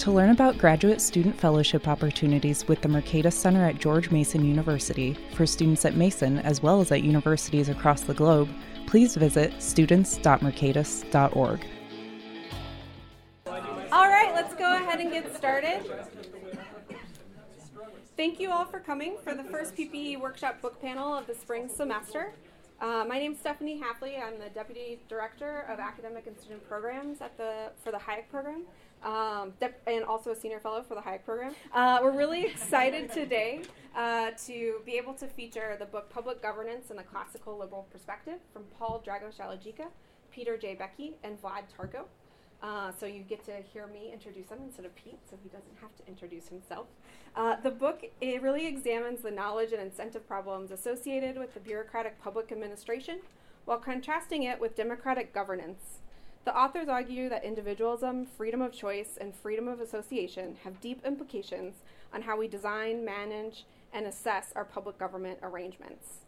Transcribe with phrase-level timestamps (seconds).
[0.00, 5.14] To learn about graduate student fellowship opportunities with the Mercatus Center at George Mason University
[5.34, 8.48] for students at Mason as well as at universities across the globe,
[8.86, 11.66] please visit students.mercatus.org.
[13.46, 15.82] All right, let's go ahead and get started.
[18.16, 21.68] Thank you all for coming for the first PPE workshop book panel of the spring
[21.68, 22.32] semester.
[22.80, 24.26] Uh, my name is Stephanie Haeffele.
[24.26, 28.62] I'm the Deputy Director of Academic and Student Programs at the, for the Hayek Program
[29.02, 29.52] um,
[29.86, 31.54] and also a senior fellow for the Hayek program.
[31.72, 33.62] Uh, we're really excited today
[33.96, 38.38] uh, to be able to feature the book Public Governance in the Classical Liberal Perspective
[38.52, 39.40] from Paul Dragos
[40.30, 40.76] Peter J.
[40.76, 42.04] Boettke, and Vlad Tarko.
[42.62, 45.74] Uh, so you get to hear me introduce him instead of Pete, so he doesn't
[45.80, 46.86] have to introduce himself.
[47.34, 52.20] Uh, the book it really examines the knowledge and incentive problems associated with the bureaucratic
[52.22, 53.20] public administration,
[53.64, 56.00] while contrasting it with democratic governance
[56.44, 61.76] the authors argue that individualism, freedom of choice, and freedom of association have deep implications
[62.14, 66.20] on how we design, manage, and assess our public government arrangements.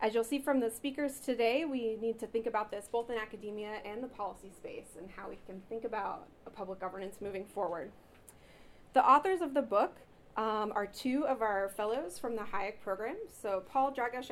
[0.00, 3.16] As you'll see from the speakers today, we need to think about this both in
[3.16, 7.90] academia and the policy space and how we can think about public governance moving forward.
[8.92, 9.96] The authors of the book
[10.36, 13.16] um, are two of our fellows from the Hayek program.
[13.42, 14.30] So, Paul Dragos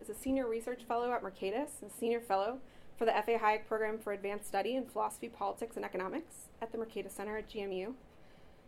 [0.00, 2.58] is a senior research fellow at Mercatus, a senior fellow
[2.98, 3.38] for the F.A.
[3.38, 7.48] Hayek Program for Advanced Study in Philosophy, Politics, and Economics at the Mercatus Center at
[7.48, 7.94] GMU.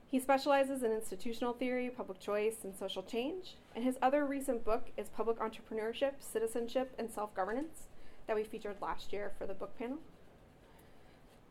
[0.07, 4.91] He specializes in institutional theory, public choice, and social change, and his other recent book
[4.97, 7.89] is Public Entrepreneurship, Citizenship, and Self Governance
[8.29, 9.99] that we featured last year for the book panel.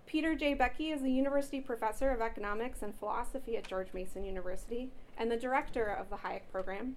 [0.06, 0.56] Peter J.
[0.56, 5.38] Boettke is a university professor of economics and philosophy at George Mason University and the
[5.38, 6.96] director of the Hayek program.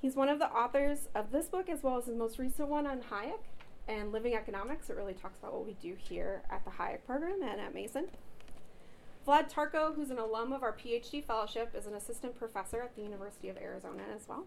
[0.00, 2.86] He's one of the authors of this book as well as his most recent one
[2.86, 3.40] on Hayek,
[3.88, 4.90] and Living Economics.
[4.90, 8.08] It really talks about what we do here at the Hayek program and at Mason.
[9.26, 13.02] Vlad Tarko, who's an alum of our PhD fellowship, is an assistant professor at the
[13.02, 14.44] University of Arizona as well.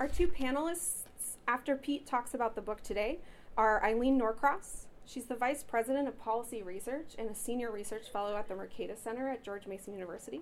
[0.00, 1.04] Our two panelists,
[1.46, 3.18] after Pete talks about the book today,
[3.56, 4.86] are Eileen Norcross.
[5.06, 8.98] She's the vice president of policy research and a senior research fellow at the Mercatus
[8.98, 10.40] Center at George Mason University.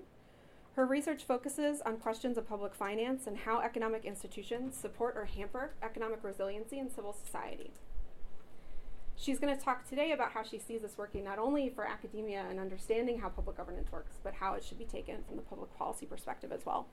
[0.74, 5.72] Her research focuses on questions of public finance and how economic institutions support or hamper
[5.82, 7.72] economic resiliency in civil society.
[9.14, 12.46] She's going to talk today about how she sees this working not only for academia
[12.48, 15.76] and understanding how public governance works, but how it should be taken from the public
[15.76, 16.86] policy perspective as well.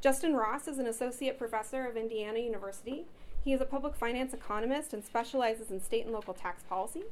[0.00, 3.04] Justin Ross is an associate professor of Indiana University.
[3.44, 7.04] He is a public finance economist and specializes in state and local tax policy.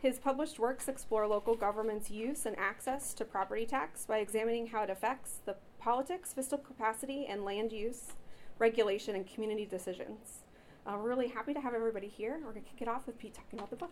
[0.00, 4.84] His published works explore local government's use and access to property tax by examining how
[4.84, 8.12] it affects the politics, fiscal capacity, and land use,
[8.60, 10.44] regulation, and community decisions.
[10.86, 12.38] Uh, we're really happy to have everybody here.
[12.44, 13.90] We're going to kick it off with Pete talking about the book.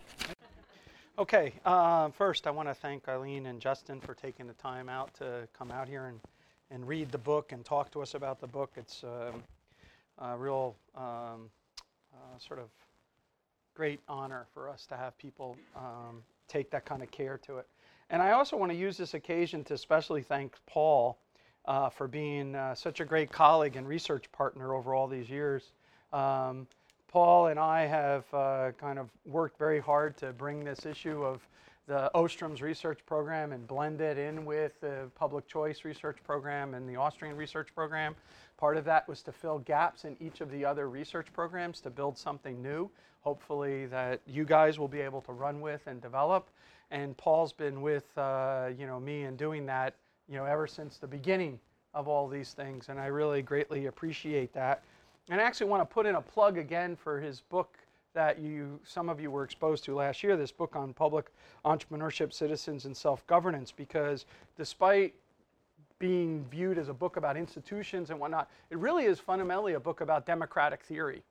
[1.18, 5.12] Okay, uh, first I want to thank Eileen and Justin for taking the time out
[5.14, 6.20] to come out here and,
[6.70, 8.70] and read the book and talk to us about the book.
[8.76, 9.42] It's um,
[10.18, 11.50] a real um,
[12.14, 12.68] uh, sort of
[13.76, 17.66] great honor for us to have people um, take that kind of care to it.
[18.08, 21.18] And I also want to use this occasion to especially thank Paul
[21.66, 25.72] uh, for being uh, such a great colleague and research partner over all these years.
[26.12, 26.66] Um,
[27.08, 31.46] Paul and I have uh, kind of worked very hard to bring this issue of
[31.86, 36.88] the Ostrom's research program and blend it in with the public choice research program and
[36.88, 38.16] the Austrian research program.
[38.58, 41.90] Part of that was to fill gaps in each of the other research programs to
[41.90, 42.90] build something new,
[43.20, 46.48] hopefully that you guys will be able to run with and develop.
[46.90, 49.94] And Paul's been with uh, you know me in doing that
[50.28, 51.58] you know ever since the beginning
[51.92, 54.82] of all these things, and I really greatly appreciate that.
[55.28, 57.76] And I actually want to put in a plug again for his book
[58.14, 61.26] that you some of you were exposed to last year this book on public
[61.66, 64.24] entrepreneurship citizens and self-governance because
[64.56, 65.14] despite
[65.98, 70.00] being viewed as a book about institutions and whatnot it really is fundamentally a book
[70.00, 71.22] about democratic theory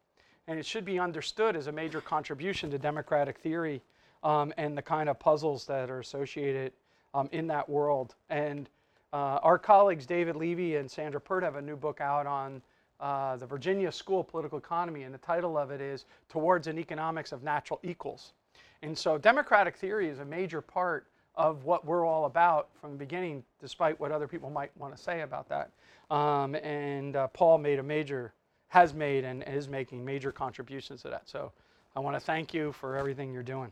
[0.47, 3.81] and it should be understood as a major contribution to democratic theory
[4.23, 6.71] um, and the kind of puzzles that are associated
[7.13, 8.69] um, in that world and
[9.13, 12.61] uh, our colleagues david levy and sandra peart have a new book out on
[12.99, 16.79] uh, the Virginia School of Political Economy, and the title of it is Towards an
[16.79, 18.33] Economics of Natural Equals.
[18.81, 22.97] And so democratic theory is a major part of what we're all about from the
[22.97, 25.71] beginning, despite what other people might want to say about that.
[26.09, 28.33] Um, and uh, Paul made a major
[28.69, 31.21] has made and is making major contributions to that.
[31.25, 31.51] So
[31.95, 33.71] I want to thank you for everything you're doing.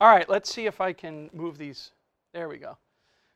[0.00, 1.92] All right, let's see if I can move these.
[2.32, 2.76] There we go.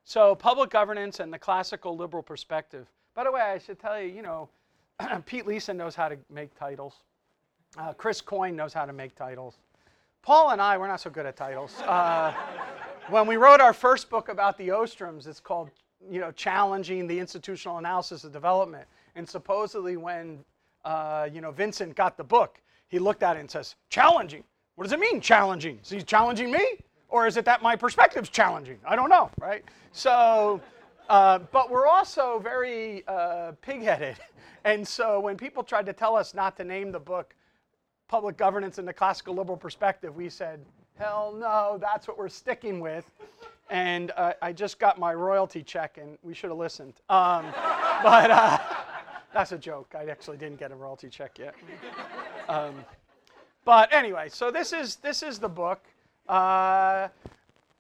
[0.05, 2.89] So public governance and the classical liberal perspective.
[3.15, 4.49] By the way, I should tell you, you know,
[5.27, 6.95] Pete Leeson knows how to make titles.
[7.79, 9.55] Uh, Chris Coyne knows how to make titles.
[10.23, 11.81] Paul and I, we're not so good at titles.
[11.83, 12.33] Uh,
[13.09, 15.71] when we wrote our first book about the Ostroms, it's called,
[16.11, 18.87] you know, Challenging the Institutional Analysis of Development.
[19.15, 20.45] And supposedly when,
[20.85, 24.43] uh, you know, Vincent got the book, he looked at it and says, challenging.
[24.77, 25.79] What does it mean, challenging?
[25.83, 26.67] Is he challenging me?
[27.09, 28.79] Or is it that my perspective's challenging?
[28.87, 29.65] I don't know, right?
[29.93, 30.61] So,
[31.09, 34.17] uh, but we're also very uh, pig-headed.
[34.67, 37.35] And so when people tried to tell us not to name the book
[38.09, 40.65] Public Governance in the Classical Liberal Perspective, we said,
[40.99, 43.05] hell no, that's what we're sticking with.
[43.71, 46.95] And uh, I just got my royalty check, and we should have listened.
[47.09, 47.47] Um,
[48.03, 48.59] but uh,
[49.33, 49.95] that's a joke.
[49.99, 51.55] I actually didn't get a royalty check yet.
[52.49, 52.85] Um,
[53.65, 55.83] but anyway, so this is this is the book.
[56.29, 57.09] Uh,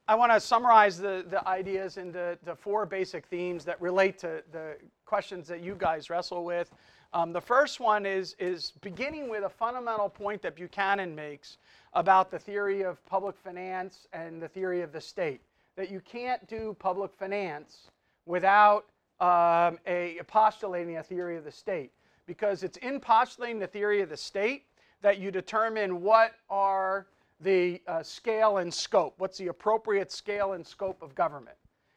[0.07, 4.43] I want to summarize the, the ideas into the four basic themes that relate to
[4.53, 4.77] the
[5.07, 6.71] questions that you guys wrestle with.
[7.15, 11.59] Um, the first one is, is beginning with a fundamental point that Buchanan makes
[11.95, 15.41] about the theory of public finance and the theory of the state.
[15.77, 17.89] That you can't do public finance
[18.27, 18.87] without
[19.21, 21.93] um, a, postulating a theory of the state.
[22.27, 24.65] Because it's in postulating the theory of the state
[25.03, 27.07] that you determine what are
[27.41, 29.15] the uh, scale and scope.
[29.19, 31.57] What's the appropriate scale and scope of government?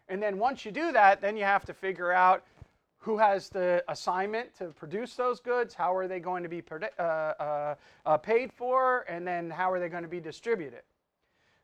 [0.09, 2.43] And then once you do that, then you have to figure out
[3.07, 7.01] who has the assignment to produce those goods, how are they going to be uh,
[7.01, 7.75] uh,
[8.05, 10.81] uh, paid for, and then how are they going to be distributed.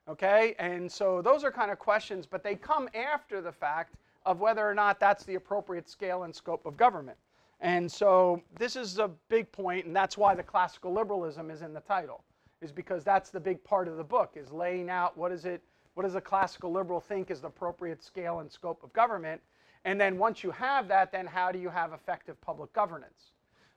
[0.08, 3.96] Okay, and so those are kind of questions, but they come after the fact
[4.26, 7.18] of whether or not that's the appropriate scale and scope of government.
[7.60, 11.74] And so this is a big point, and that's why the classical liberalism is in
[11.74, 12.24] the title,
[12.62, 15.62] is because that's the big part of the book, is laying out what is it,
[15.96, 19.42] what does a classical liberal think is the appropriate scale and scope of government,
[19.86, 23.32] and then once you have that, then how do you have effective public governance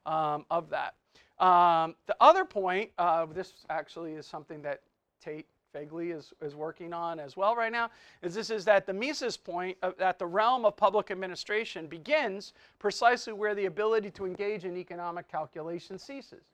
[0.05, 0.95] um, of that?
[1.39, 4.81] Um, the other point, uh, this actually is something that
[5.21, 7.91] Tate Fegley is, is working on as well right now,
[8.23, 13.33] is this is that the Mises point that the realm of public administration begins precisely
[13.33, 16.45] where the ability to engage in economic calculation ceases.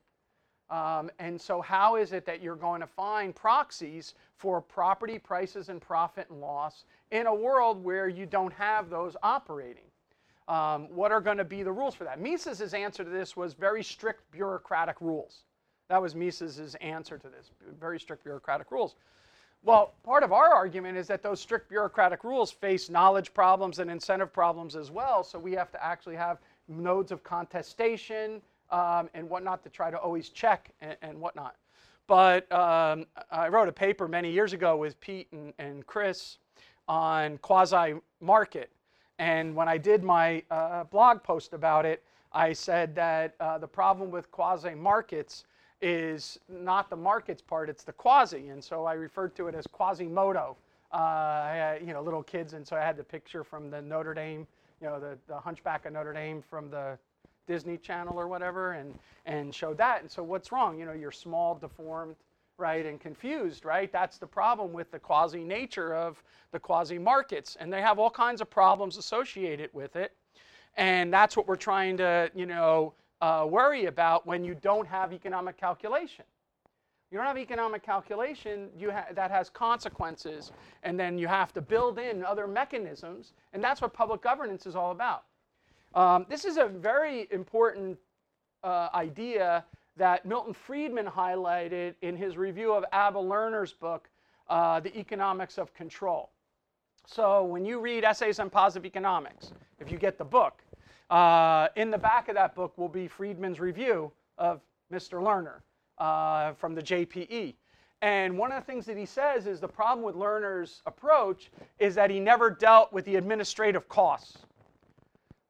[0.71, 5.69] Um, and so how is it that you're going to find proxies for property prices
[5.69, 9.85] and profit and loss in a world where you don't have those operating?
[10.49, 12.21] Um, what are going to be the rules for that?
[12.21, 15.45] Mises' answer to this was very strict bureaucratic rules.
[15.89, 18.97] That was Mises' answer to this, very strict bureaucratic rules.
[19.63, 23.89] Well, part of our argument is that those strict bureaucratic rules face knowledge problems and
[23.89, 29.31] incentive problems as well, so we have to actually have nodes of contestation um, and
[29.31, 31.55] whatnot to try to always check and, and whatnot.
[32.07, 36.39] But um, I wrote a paper many years ago with Pete and, and Chris
[36.89, 38.71] on quasi market.
[39.19, 42.03] And when I did my uh, blog post about it,
[42.33, 45.45] I said that uh, the problem with quasi markets
[45.81, 48.49] is not the markets part, it's the quasi.
[48.49, 50.57] And so I referred to it as Quasimodo.
[50.93, 54.13] Uh, had, you know, little kids, and so I had the picture from the Notre
[54.13, 54.47] Dame,
[54.81, 56.99] you know, the, the Hunchback of Notre Dame from the
[57.47, 60.01] Disney Channel or whatever, and, and showed that.
[60.01, 60.79] And so what's wrong?
[60.79, 62.17] You know, you're small, deformed,
[62.59, 63.91] right, and confused, right?
[63.93, 66.23] That's the problem with the quasi nature of
[66.53, 67.57] the quasi markets.
[67.59, 70.13] And they have all kinds of problems associated with it.
[70.77, 75.13] And that's what we're trying to, you know, uh, worry about when you don't have
[75.13, 76.25] economic calculation.
[77.11, 80.51] You don't have economic calculation, you ha that has consequences,
[80.83, 84.75] and then you have to build in other mechanisms, and that's what public governance is
[84.75, 85.25] all about.
[85.95, 87.99] Um, this is a very important
[88.65, 89.65] uh, idea
[89.97, 94.09] that Milton Friedman highlighted in his review of Abba Lerner's book,
[94.49, 96.31] uh, The Economics of Control.
[97.07, 100.63] So when you read Essays on Positive Economics, if you get the book,
[101.11, 105.21] uh, in the back of that book will be Friedman's review of Mr.
[105.23, 105.61] Lerner
[105.99, 107.55] uh, from the JPE.
[108.01, 111.95] And one of the things that he says is the problem with Lerner's approach is
[111.97, 114.39] that he never dealt with the administrative costs.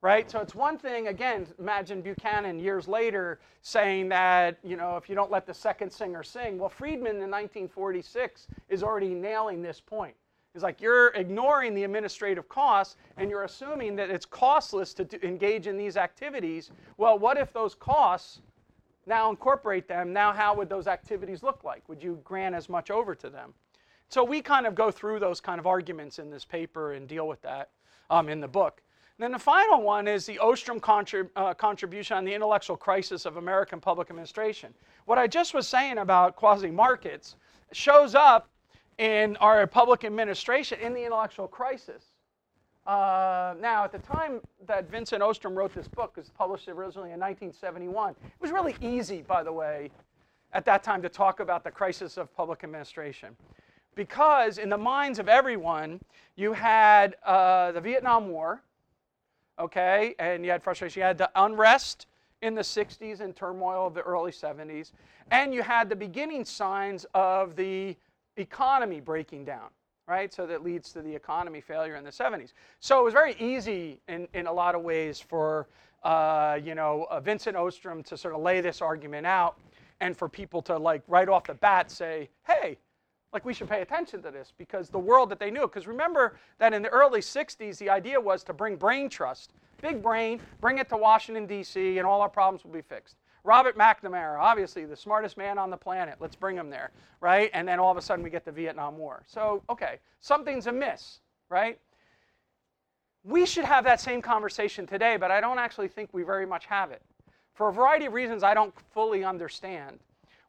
[0.02, 0.28] Right?
[0.28, 5.14] So it's one thing, again, imagine Buchanan years later saying that, you know, if you
[5.14, 6.58] don't let the second singer sing.
[6.58, 10.16] Well, Friedman in 1946 is already nailing this point.
[10.54, 15.24] It's like you're ignoring the administrative costs and you're assuming that it's costless to, to
[15.26, 16.72] engage in these activities.
[16.98, 18.40] Well, what if those costs
[19.06, 20.12] now incorporate them?
[20.12, 21.88] Now, how would those activities look like?
[21.88, 23.54] Would you grant as much over to them?
[24.08, 27.26] So we kind of go through those kind of arguments in this paper and deal
[27.26, 27.70] with that
[28.10, 28.82] um, in the book.
[29.22, 33.36] Then the final one is the Ostrom contrib- uh, contribution on the intellectual crisis of
[33.36, 34.74] American public administration.
[35.04, 37.36] What I just was saying about quasi markets
[37.72, 38.48] shows up
[38.98, 42.04] in our public administration in the intellectual crisis.
[42.86, 47.12] Uh, now, at the time that Vincent Ostrom wrote this book, it was published originally
[47.12, 49.90] in 1971, it was really easy, by the way,
[50.52, 53.36] at that time to talk about the crisis of public administration.
[53.94, 56.00] Because in the minds of everyone,
[56.34, 58.62] you had uh, the Vietnam War,
[59.62, 61.00] okay, and you had frustration.
[61.00, 62.06] You had the unrest
[62.42, 64.92] in the 60s and turmoil of the early 70s,
[65.30, 67.96] and you had the beginning signs of the
[68.36, 69.68] economy breaking down
[70.08, 70.32] right?
[70.32, 72.52] So that leads to the economy failure in the 70s.
[72.80, 75.68] So it was very easy in, in a lot of ways for,
[76.02, 79.58] uh, you know, uh, Vincent Ostrom to sort of lay this argument out
[80.00, 82.76] and for people to like right off the bat say, hey,
[83.32, 85.62] like we should pay attention to this because the world that they knew.
[85.62, 90.02] Because remember that in the early 60s, the idea was to bring brain trust, big
[90.02, 93.16] brain, bring it to Washington, D.C., and all our problems will be fixed.
[93.44, 96.16] Robert McNamara, obviously the smartest man on the planet.
[96.20, 97.50] Let's bring him there, right?
[97.54, 99.22] And then all of a sudden we get the Vietnam War.
[99.26, 101.78] So, okay, something's amiss, right?
[103.24, 106.66] We should have that same conversation today, but I don't actually think we very much
[106.66, 107.02] have it.
[107.54, 109.98] For a variety of reasons I don't fully understand.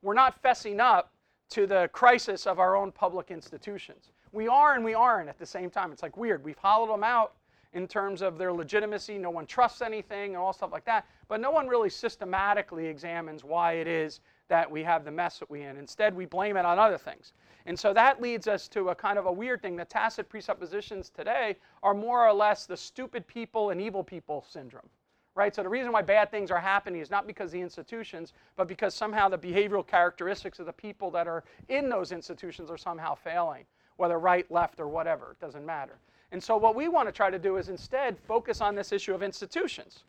[0.01, 1.12] We're not fessing up
[1.53, 4.09] to the crisis of our own public institutions.
[4.31, 5.91] We are and we aren't at the same time.
[5.91, 6.43] It's like weird.
[6.43, 7.33] We've hollowed them out
[7.73, 9.19] in terms of their legitimacy.
[9.19, 11.05] No one trusts anything and all stuff like that.
[11.27, 15.49] But no one really systematically examines why it is that we have the mess that
[15.49, 15.77] we in.
[15.77, 17.33] Instead, we blame it on other things.
[17.67, 19.75] And so that leads us to a kind of a weird thing.
[19.75, 24.89] The tacit presuppositions today are more or less the stupid people and evil people syndrome.
[25.35, 25.55] Right?
[25.55, 28.93] So the reason why bad things are happening is not because the institutions, but because
[28.93, 33.65] somehow the behavioral characteristics of the people that are in those institutions are somehow failing,
[33.97, 35.31] whether right, left, or whatever.
[35.31, 35.97] It doesn't matter.
[36.31, 39.13] And so what we want to try to do is instead focus on this issue
[39.13, 40.03] of institutions.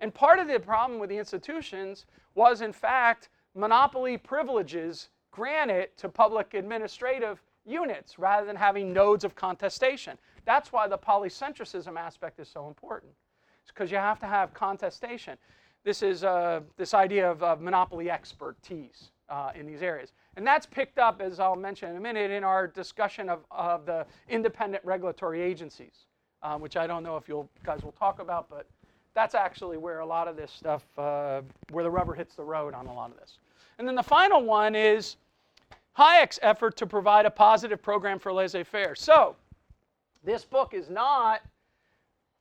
[0.00, 6.08] And part of the problem with the institutions was, in fact, monopoly privileges granted to
[6.08, 10.18] public administrative units rather than having nodes of contestation.
[10.44, 13.12] That's why the polycentricism aspect is so important.
[13.68, 15.38] Because you have to have contestation.
[15.84, 20.12] This is uh, this idea of, of monopoly expertise uh, in these areas.
[20.36, 23.86] And that's picked up, as I'll mention in a minute, in our discussion of, of
[23.86, 26.06] the independent regulatory agencies,
[26.42, 28.66] um, which I don't know if you guys will talk about, but
[29.14, 32.74] that's actually where a lot of this stuff, uh, where the rubber hits the road
[32.74, 33.38] on a lot of this.
[33.78, 35.16] And then the final one is
[35.98, 38.94] Hayek's effort to provide a positive program for laissez faire.
[38.94, 39.36] So,
[40.24, 41.42] this book is not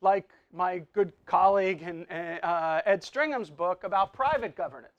[0.01, 2.05] like my good colleague and,
[2.43, 4.91] uh, Ed Stringham's book about private governance.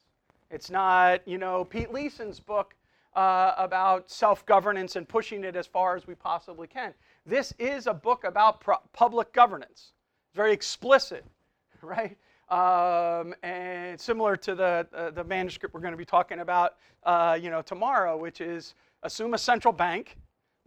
[0.50, 2.74] It's not, you know, Pete Leeson's book
[3.14, 6.94] uh, about self governance and pushing it as far as we possibly can.
[7.26, 9.92] This is a book about pro- public governance.
[10.28, 11.24] It's very explicit,
[11.82, 12.16] right?
[12.48, 17.38] Um, and similar to the, uh, the manuscript we're going to be talking about uh,
[17.40, 20.16] you know, tomorrow, which is assume a central bank.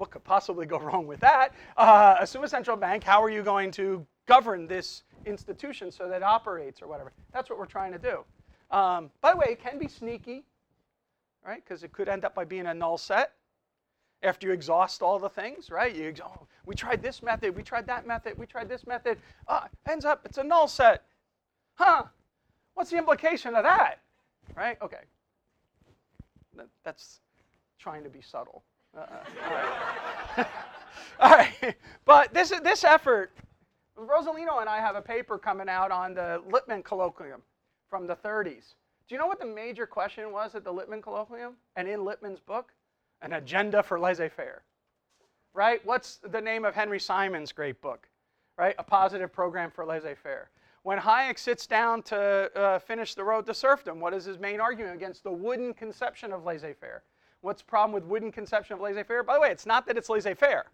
[0.02, 1.54] What could possibly go wrong with that?
[1.78, 3.04] Uh, assume a central bank.
[3.04, 7.12] How are you going to govern this institution so that it operates or whatever?
[7.32, 8.24] That's what we're trying to do.
[8.76, 10.44] Um, by the way, it can be sneaky
[11.46, 11.64] right?
[11.64, 13.34] Because it could end up by being a null set
[14.24, 15.96] after you exhaust all the things, right?
[15.96, 19.18] You, oh, we tried this method, we tried that method, we tried this method.
[19.48, 21.04] Ah, ends up it's a null set.
[21.76, 22.04] Huh?
[22.76, 24.00] What's the implication of that?
[24.56, 24.78] Right?
[24.82, 25.02] Okay.
[26.84, 27.22] That's
[27.80, 28.64] trying to be subtle.
[28.98, 29.06] Uh,
[29.46, 30.48] all right.
[31.20, 31.76] all right.
[32.04, 33.32] But this this effort,
[33.98, 37.42] Rosolino and I have a paper coming out on the Lippmann colloquium
[37.90, 38.74] from the 30s.
[39.08, 42.40] Do you know what the major question was at the Lippmann Colloquium and in Lippmann's
[42.40, 42.72] book?
[43.22, 44.64] An agenda for laissez faire.
[45.54, 45.86] Right?
[45.86, 48.08] What's the name of Henry Simons' great book?
[48.58, 48.74] Right?
[48.80, 50.50] A positive program for laissez faire.
[50.84, 54.62] When Hayek sits down to uh, finish The Road to Serfdom, what is his main
[54.62, 57.04] argument against the wooden conception of laissez faire?
[57.42, 59.24] What's the problem with wooden conception of laissez faire?
[59.24, 60.66] By the way, it's not that it's laissez faire.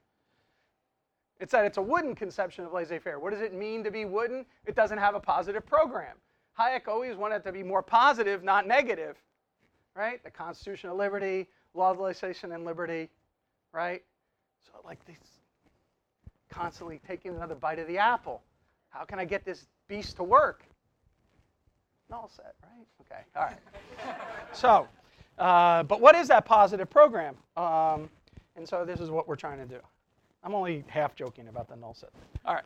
[1.39, 3.19] It's that it's a wooden conception of laissez faire.
[3.19, 4.45] What does it mean to be wooden?
[4.65, 6.15] It doesn't have a positive program.
[6.59, 9.15] Hayek always wanted to be more positive, not negative,
[9.95, 10.23] right?
[10.23, 13.09] The Constitution of Liberty, law of legislation and liberty,
[13.71, 14.03] right?
[14.65, 15.17] So like this,
[16.49, 18.41] constantly taking another bite of the apple.
[18.89, 20.63] How can I get this beast to work?
[22.09, 22.87] Null set, right?
[23.01, 23.57] Okay, all right.
[24.53, 24.87] so,
[25.37, 27.35] uh, but what is that positive program?
[27.55, 28.09] Um,
[28.55, 29.79] and so this is what we're trying to do.
[30.43, 32.09] I'm only half joking about the null set.
[32.45, 32.63] All right.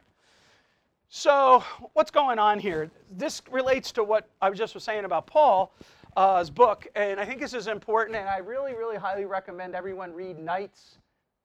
[1.10, 1.64] So
[1.94, 2.90] what's going on here?
[3.18, 5.70] This relates to what I just was saying about Paul's
[6.16, 10.14] uh, book, and I think this is important, and I really, really highly recommend everyone
[10.14, 11.00] read Knight's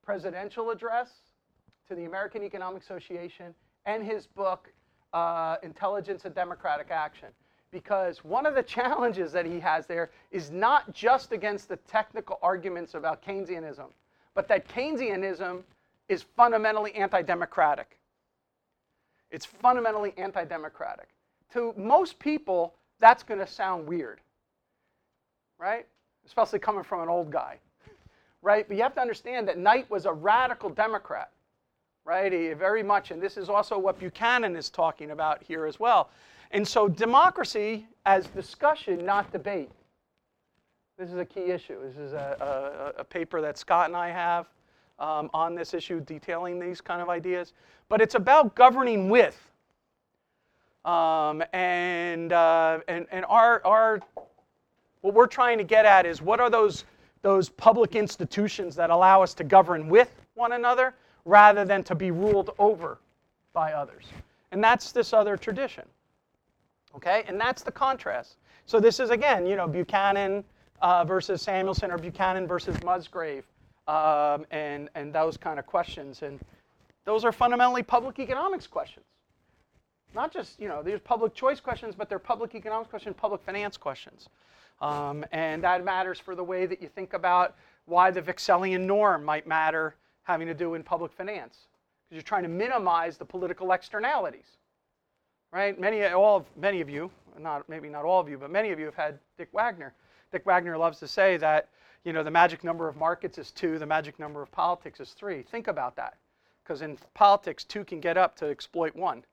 [0.05, 1.09] presidential address
[1.89, 3.53] to the American Economic Association
[3.85, 4.71] and his book,
[5.13, 7.29] uh, intelligence and democratic action.
[7.71, 12.39] Because one of the challenges that he has there is not just against the technical
[12.41, 13.87] arguments about Keynesianism,
[14.33, 15.63] but that Keynesianism
[16.09, 17.97] is fundamentally anti democratic.
[19.31, 21.09] It's fundamentally anti democratic.
[21.53, 24.19] To most people, that's going to sound weird,
[25.57, 25.85] right?
[26.25, 27.57] Especially coming from an old guy,
[28.41, 28.67] right?
[28.67, 31.31] But you have to understand that Knight was a radical Democrat,
[32.05, 32.31] right?
[32.31, 36.09] He very much, and this is also what Buchanan is talking about here as well.
[36.51, 39.69] And so, democracy as discussion, not debate.
[40.97, 41.77] This is a key issue.
[41.83, 44.47] This is a, a, a paper that Scott and I have
[44.99, 47.53] um, on this issue detailing these kind of ideas.
[47.89, 49.39] But it's about governing with.
[50.85, 53.99] Um, and, uh, and, and our, our,
[55.01, 56.85] what we're trying to get at is what are those,
[57.21, 62.09] those public institutions that allow us to govern with one another rather than to be
[62.09, 62.99] ruled over
[63.53, 64.05] by others.
[64.51, 65.83] And that's this other tradition.
[66.97, 67.23] Okay?
[67.27, 68.35] And that's the contrast.
[68.65, 70.43] So this is, again, you know, Buchanan
[70.81, 73.45] uh, versus Samuelson or Buchanan versus Musgrave
[73.87, 76.21] um, and, and those kind of questions.
[76.21, 76.39] And
[77.05, 79.05] those are fundamentally public economics questions.
[80.13, 83.77] Not just, you know, these public choice questions, but they're public economics questions, public finance
[83.77, 84.27] questions.
[84.81, 89.23] Um, and that matters for the way that you think about why the Wicksellian norm
[89.23, 91.67] might matter having to do in public finance.
[92.09, 94.57] Because you're trying to minimize the political externalities.
[95.51, 95.79] Right?
[95.79, 98.85] Many, all, many of you, not, maybe not all of you, but many of you
[98.85, 99.93] have had Dick Wagner.
[100.31, 101.69] Dick Wagner loves to say that
[102.07, 105.11] you know, the magic number of markets is two, the magic number of politics is
[105.11, 105.41] three.
[105.41, 106.15] Think about that.
[106.63, 109.25] Because in politics, two can get up to exploit one.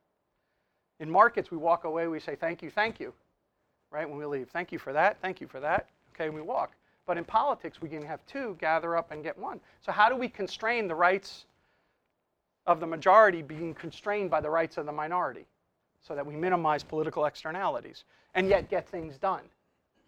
[0.99, 3.12] In markets, we walk away, we say, thank you, thank you,
[3.92, 4.09] right?
[4.09, 5.88] When we leave, thank you for that, thank you for that.
[6.14, 6.73] Okay, we walk.
[7.06, 9.61] But in politics, we can have two gather up and get one.
[9.80, 11.44] So, how do we constrain the rights
[12.66, 15.47] of the majority being constrained by the rights of the minority
[16.06, 19.43] so that we minimize political externalities and yet get things done?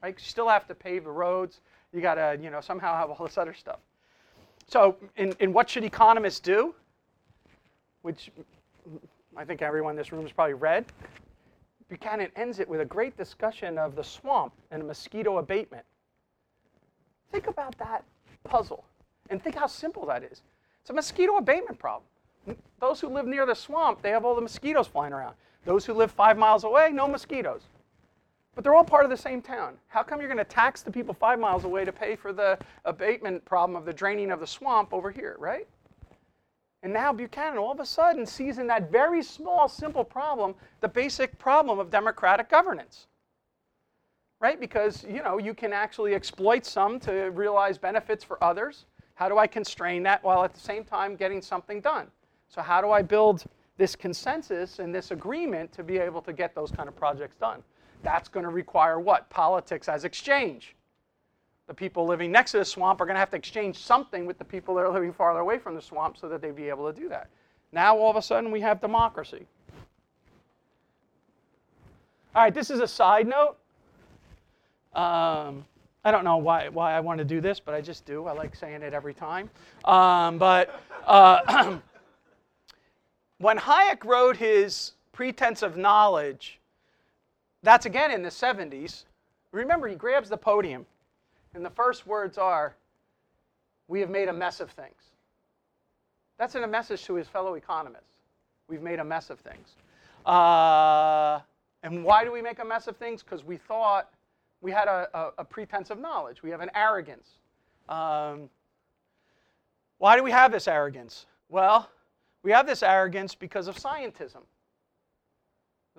[0.03, 0.15] Right?
[0.17, 1.61] You still have to pave the roads,
[1.93, 3.79] you got to, you know, somehow have all this other stuff.
[4.69, 6.75] So, in, in what should economists do?
[8.03, 8.31] Which
[9.37, 10.85] I think everyone in this room has probably read.
[11.89, 15.85] Buchanan ends it with a great discussion of the swamp and mosquito abatement.
[17.31, 18.05] Think about that
[18.45, 18.85] puzzle
[19.31, 20.43] and think how simple that is.
[20.81, 22.05] It's a mosquito abatement problem.
[22.81, 25.35] Those who live near the swamp, they have all the mosquitoes flying around.
[25.67, 27.63] Those who live five miles away, no mosquitoes.
[28.55, 29.75] But they're all part of the same town.
[29.89, 32.59] How come you're going to tax the people five miles away to pay for the
[32.85, 35.67] abatement problem of the draining of the swamp over here, right?
[36.83, 40.89] And now Buchanan all of a sudden sees in that very small, simple problem the
[40.89, 43.09] basic problem of democratic governance.
[44.39, 44.61] Right?
[44.61, 48.85] Because, you know, you can actually exploit some to realize benefits for others.
[49.15, 52.07] How do I constrain that while at the same time getting something done?
[52.49, 53.45] So how do I build
[53.77, 57.63] this consensus and this agreement to be able to get those kind of projects done?
[58.03, 59.29] That's going to require what?
[59.31, 60.77] Politics as exchange
[61.67, 64.39] the people living next to the swamp are going to have to exchange something with
[64.39, 66.91] the people that are living farther away from the swamp so that they'd be able
[66.91, 67.29] to do that.
[67.73, 69.47] Now, all of a sudden, we have democracy.
[72.35, 73.57] All right, this is a side note.
[74.95, 75.65] Um,
[76.05, 78.27] I don't know why, why I want to do this, but I just do.
[78.27, 79.51] I like saying it every time.
[79.85, 81.79] Um, but uh,
[83.39, 86.61] when Hayek wrote his Pretense of Knowledge,
[87.63, 89.05] that's again in the 70s.
[89.53, 90.87] Remember, he grabs the podium
[91.55, 92.77] and the first words are,
[93.89, 94.95] We have made a mess of things.
[96.39, 98.21] That's in a message to his fellow economists.
[98.69, 99.75] We've made a mess of things.
[100.27, 101.41] Uh,
[101.83, 103.23] and why do we make a mess of things?
[103.23, 104.13] Because we thought
[104.61, 106.43] we had a, a, a, pretense of knowledge.
[106.43, 107.29] We have an arrogance.
[107.89, 108.51] Um,
[109.99, 111.27] why do we have this arrogance?
[111.49, 111.89] Well,
[112.47, 114.43] we have this arrogance because of scientism.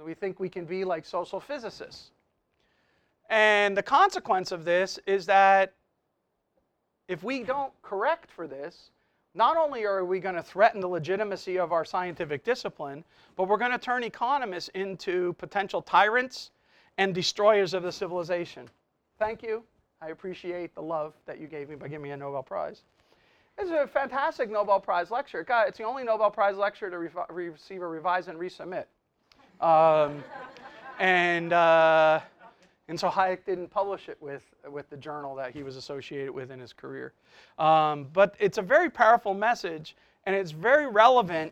[0.02, 2.12] We think we can be like social physicists.
[3.30, 5.74] And the consequence of this is that
[7.10, 8.92] if we don't correct for this,
[9.36, 13.04] not only are we going to threaten the legitimacy of our scientific discipline,
[13.36, 16.52] but we're going to turn economists into potential tyrants
[16.98, 18.70] and destroyers of the civilization.
[19.20, 19.64] Thank you.
[20.02, 22.84] I appreciate the love that you gave me by giving me a Nobel Prize.
[23.58, 25.44] This is a fantastic Nobel Prize lecture.
[25.44, 28.86] God, it's the only Nobel Prize lecture to re receive a revise and resubmit.
[29.60, 30.24] Um,
[31.00, 32.20] and uh,
[32.88, 36.52] and so Hayek didn't publish it with, with the journal that he was associated with
[36.52, 37.14] in his career.
[37.58, 41.52] Um, but it's a very powerful message, and it's very relevant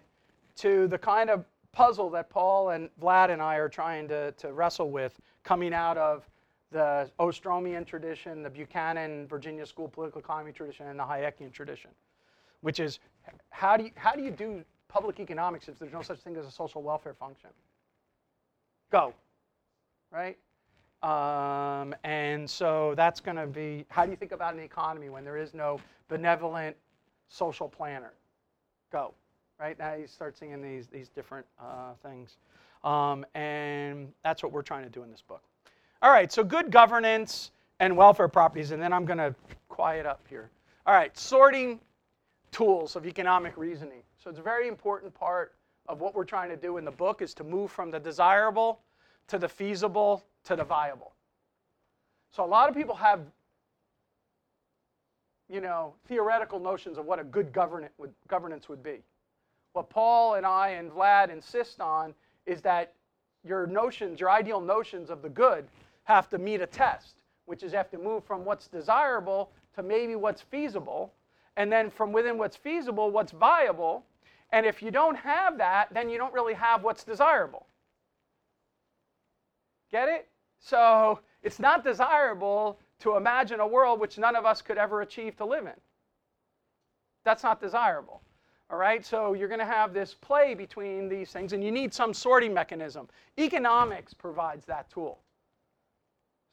[0.58, 4.54] to the kind of puzzle that Paul and Vlad and I are trying to, to
[4.54, 6.30] wrestle with coming out of
[6.72, 11.92] the Ostromian tradition, the Buchanan Virginia School political economy tradition, and the Hayekian tradition,
[12.62, 13.00] which is
[13.50, 16.46] how do you, how do, you do public economics if there's no such thing as
[16.46, 17.50] a social welfare function?
[18.92, 19.14] go,
[20.12, 20.38] right?
[21.04, 25.24] Um, and so that's going to be how do you think about an economy when
[25.24, 26.76] there is no benevolent
[27.28, 28.14] social planner?
[28.92, 29.14] Go,
[29.60, 29.78] right?
[29.78, 32.38] Now you start seeing these, these different uh, things.
[32.84, 35.42] Um, and that's what we're trying to do in this book.
[36.02, 39.34] All right, so good governance and welfare properties, and then I'm going to
[39.70, 40.50] quiet up here.
[40.86, 41.80] All right, sorting
[42.52, 44.02] tools of economic reasoning.
[44.24, 45.56] So it's a very important part
[45.88, 48.80] of what we're trying to do in the book is to move from the desirable
[49.28, 51.14] to the feasible to the viable.
[52.32, 53.22] So a lot of people have
[55.50, 59.04] you know, theoretical notions of what a good governance would, governance would be.
[59.74, 62.14] What Paul and I and Vlad insist on
[62.46, 62.94] is that
[63.44, 65.68] your notions, your ideal notions of the good
[66.06, 70.16] have to meet a test, which is have to move from what's desirable to maybe
[70.16, 71.14] what's feasible,
[71.58, 74.06] and then from within what's feasible, what's viable.
[74.52, 77.68] And if you don't have that, then you don't really have what's desirable.
[79.92, 80.28] Get it?
[80.60, 85.36] So it's not desirable to imagine a world which none of us could ever achieve
[85.38, 85.74] to live in.
[87.24, 88.22] That's not desirable.
[88.70, 91.94] All right, so you're going to have this play between these things, and you need
[91.94, 93.08] some sorting mechanism.
[93.38, 95.20] Economics provides that tool.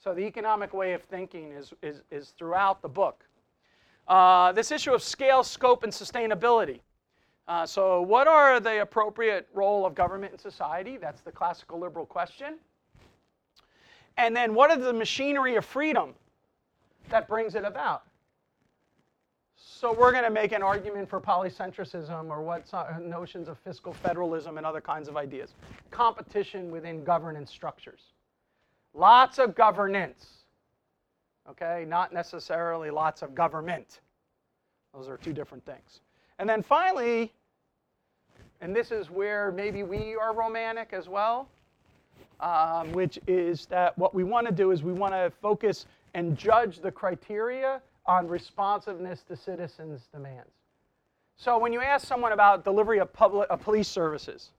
[0.03, 3.25] So the economic way of thinking is, is, is throughout the book.
[4.09, 6.81] Uh, this issue of scale, scope, and sustainability.
[7.47, 10.97] Uh, so what are the appropriate role of government in society?
[10.97, 12.55] That's the classical liberal question.
[14.17, 16.15] And then what is the machinery of freedom
[17.09, 18.03] that brings it about?
[19.55, 22.69] So we're going to make an argument for polycentricism or what
[23.01, 25.55] notions of fiscal federalism and other kinds of ideas.
[25.93, 28.12] Competition within governance structures.
[28.95, 30.27] Lots of governance.
[31.49, 34.01] Okay, not necessarily lots of government.
[34.95, 36.01] Those are two different things.
[36.39, 37.33] And then finally,
[38.61, 41.49] and this is where maybe we are romantic as well,
[42.41, 46.37] um, which is that what we want to do is we want to focus and
[46.37, 50.51] judge the criteria on responsiveness to citizens' demands.
[51.37, 54.51] So when you ask someone about delivery of, public, of police services,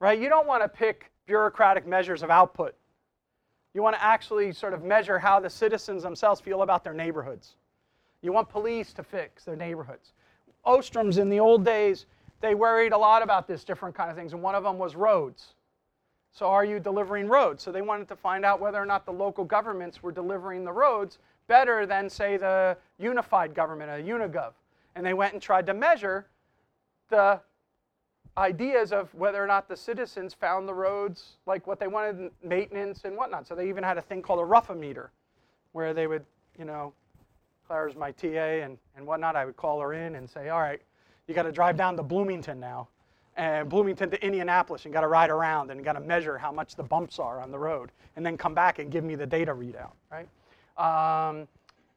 [0.00, 2.74] right, you don't want to pick bureaucratic measures of output.
[3.74, 7.56] You want to actually sort of measure how the citizens themselves feel about their neighborhoods.
[8.20, 10.12] You want police to fix their neighborhoods.
[10.66, 12.06] Ostroms in the old days,
[12.40, 14.94] they worried a lot about this different kind of things, and one of them was
[14.94, 15.54] roads.
[16.32, 17.62] So are you delivering roads?
[17.62, 20.72] So they wanted to find out whether or not the local governments were delivering the
[20.72, 24.52] roads better than, say, the unified government, a UNIGOV.
[24.94, 26.26] And they went and tried to measure
[27.08, 27.40] the
[28.36, 33.02] ideas of whether or not the citizens found the roads like what they wanted, maintenance
[33.04, 33.46] and whatnot.
[33.46, 35.10] So they even had a thing called a rough-o-meter,
[35.72, 36.24] where they would,
[36.58, 36.92] you know,
[37.66, 39.36] Claire's my TA and, and whatnot.
[39.36, 40.80] I would call her in and say, all right,
[41.26, 42.88] you got to drive down to Bloomington now
[43.36, 46.76] and Bloomington to Indianapolis and got to ride around and got to measure how much
[46.76, 49.52] the bumps are on the road and then come back and give me the data
[49.52, 50.28] readout, right?
[50.76, 51.48] Um,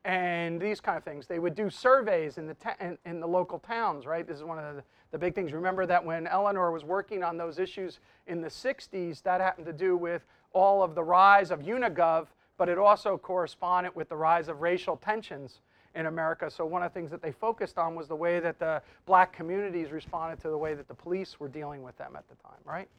[0.06, 1.28] and these kind of things.
[1.28, 4.26] They would do surveys in the, in, in, the local towns, right?
[4.26, 4.84] This is one of the,
[5.16, 5.54] the big things.
[5.54, 9.72] Remember that when Eleanor was working on those issues in the 60s, that happened to
[9.72, 14.50] do with all of the rise of Unigov, but it also corresponded with the rise
[14.50, 15.62] of racial tensions
[15.96, 16.52] in America.
[16.52, 19.32] So one of the things that they focused on was the way that the black
[19.32, 22.60] communities responded to the way that the police were dealing with them at the time,
[22.66, 22.90] right?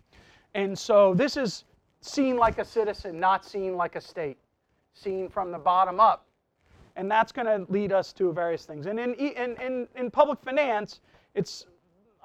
[0.54, 1.64] And so this is
[2.00, 4.38] seen like a citizen, not seen like a state,
[4.94, 6.24] seen from the bottom up.
[6.96, 8.86] And that's going to lead us to various things.
[8.86, 11.02] And in, in, in, in public finance,
[11.34, 11.66] it's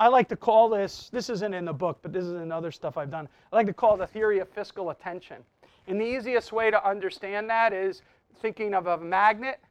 [0.02, 2.72] I like to call this, this isn't in the book, but this is in other
[2.72, 3.30] stuff I've done.
[3.54, 5.44] I like to call it the theory of fiscal attention.
[5.86, 8.02] And the easiest way to understand that is
[8.42, 9.62] thinking of a magnet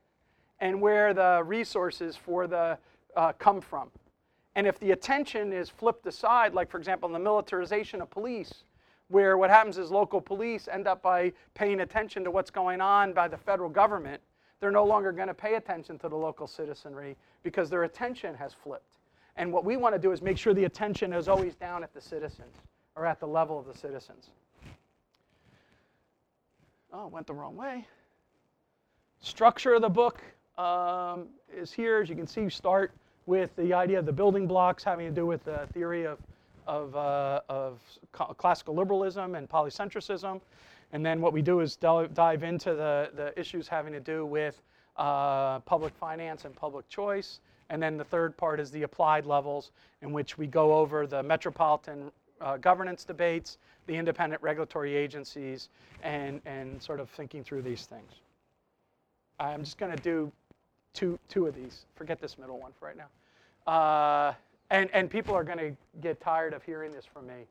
[0.61, 2.79] and where the resources for the
[3.16, 3.90] uh, come from.
[4.55, 8.62] And if the attention is flipped aside, like for example in the militarization of police,
[9.09, 13.12] where what happens is local police end up by paying attention to what's going on
[13.12, 14.23] by the federal government,
[14.61, 18.55] they're no longer going to pay attention to the local citizenry because their attention has
[18.55, 18.99] flipped.
[19.40, 21.94] And what we want to do is make sure the attention is always down at
[21.94, 22.55] the citizens
[22.94, 24.29] or at the level of the citizens.
[26.92, 27.87] Oh, went the wrong way.
[29.22, 30.20] Structure of the book
[30.59, 32.03] um, is here.
[32.03, 32.92] As you can see, you start
[33.24, 36.18] with the idea of the building blocks having to do with the theory of,
[36.66, 37.81] of, uh, of
[38.12, 40.38] classical liberalism and polycentricism.
[40.92, 44.61] And then what we do is dive into the, the issues having to do with
[44.98, 47.40] uh, public finance and public choice.
[47.70, 49.70] And then the third part is the applied levels,
[50.02, 55.68] in which we go over the metropolitan uh, governance debates, the independent regulatory agencies,
[56.02, 58.12] and, and sort of thinking through these things.
[59.38, 60.33] I'm just going to do
[60.92, 61.87] two, two of these.
[61.94, 63.72] Forget this middle one for right now.
[63.72, 64.35] Uh,
[64.70, 67.46] and, and people are going to get tired of hearing this from me.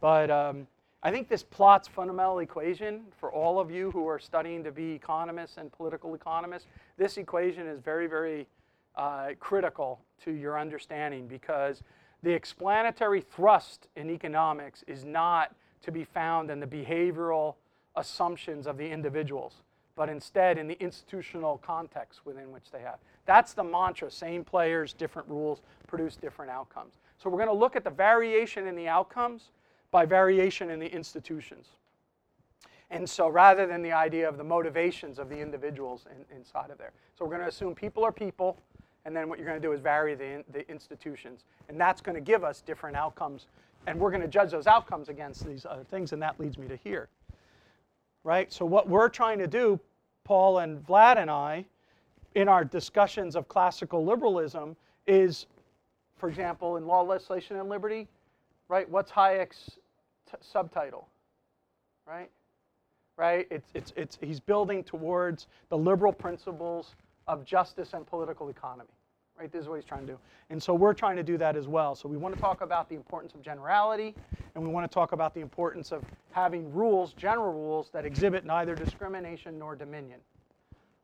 [0.00, 0.66] But um,
[1.02, 4.92] I think this plots fundamental equation for all of you who are studying to be
[4.92, 6.66] economists and political economists.
[6.96, 8.46] This equation is very, very
[8.96, 11.82] uh, critical to your understanding because
[12.22, 17.56] the explanatory thrust in economics is not to be found in the behavioral
[17.96, 19.62] assumptions of the individuals,
[19.96, 22.98] but instead in the institutional context within which they have.
[23.26, 26.94] That's the mantra same players, different rules produce different outcomes.
[27.18, 29.50] So we're going to look at the variation in the outcomes
[29.90, 31.66] by variation in the institutions.
[32.90, 36.78] And so rather than the idea of the motivations of the individuals in, inside of
[36.78, 36.92] there.
[37.18, 38.58] So we're going to assume people are people,
[39.04, 41.44] and then what you're going to do is vary the, the institutions.
[41.68, 43.46] And that's going to give us different outcomes.
[43.86, 46.68] And we're going to judge those outcomes against these other things, and that leads me
[46.68, 47.08] to here.
[48.22, 48.52] Right?
[48.52, 49.80] So what we're trying to do,
[50.24, 51.64] Paul and Vlad and I,
[52.34, 55.46] in our discussions of classical liberalism, is,
[56.16, 58.06] for example, in law, legislation, and liberty,
[58.68, 58.88] right?
[58.88, 59.70] What's Hayek's
[60.40, 61.08] subtitle?
[62.06, 62.30] Right?
[63.16, 63.48] Right?
[63.50, 66.94] It's, it's, it's, he's building towards the liberal principles
[67.26, 68.90] of justice and political economy.
[69.38, 69.50] Right?
[69.50, 70.18] This is what he's trying to do.
[70.50, 71.94] And so we're trying to do that as well.
[71.94, 74.14] So we want to talk about the importance of generality,
[74.54, 78.44] and we want to talk about the importance of having rules, general rules, that exhibit
[78.44, 80.20] neither discrimination nor dominion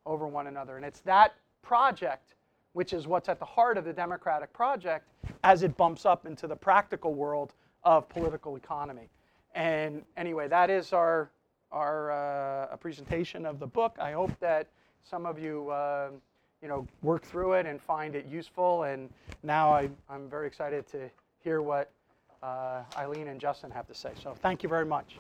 [0.04, 0.76] over one another.
[0.76, 2.34] And it's that project
[2.78, 5.08] which is what's at the heart of the democratic project
[5.42, 9.08] as it bumps up into the practical world of political economy.
[9.54, 11.30] And anyway, that is our,
[11.72, 13.96] our uh, presentation of the book.
[14.00, 14.68] I hope that
[15.04, 16.10] some of you, uh,
[16.62, 18.84] you know, work through it and find it useful.
[18.84, 19.08] And
[19.42, 21.90] now I, I'm very excited to hear what
[22.42, 24.10] uh, Eileen and Justin have to say.
[24.22, 25.16] So thank you very much.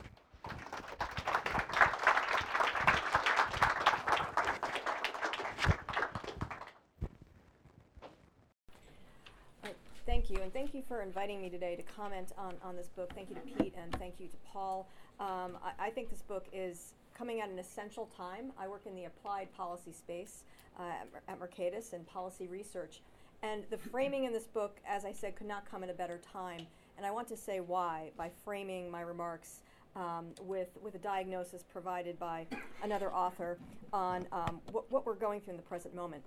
[10.06, 13.12] Thank you, and thank you for inviting me today to comment on, on this book.
[13.14, 14.88] Thank you to Pete, and thank you to Paul.
[15.20, 18.52] Um, I, I, think this book is coming at an essential time.
[18.56, 20.44] I work in the applied policy space
[20.78, 23.00] uh, at, at Mercatus and policy research.
[23.42, 26.20] And the framing in this book, as I said, could not come at a better
[26.32, 26.66] time.
[26.96, 29.60] And I want to say why by framing my remarks
[29.96, 32.46] um, with, with a diagnosis provided by
[32.84, 33.58] another author
[33.92, 36.22] on um, what, what we're going through in the present moment.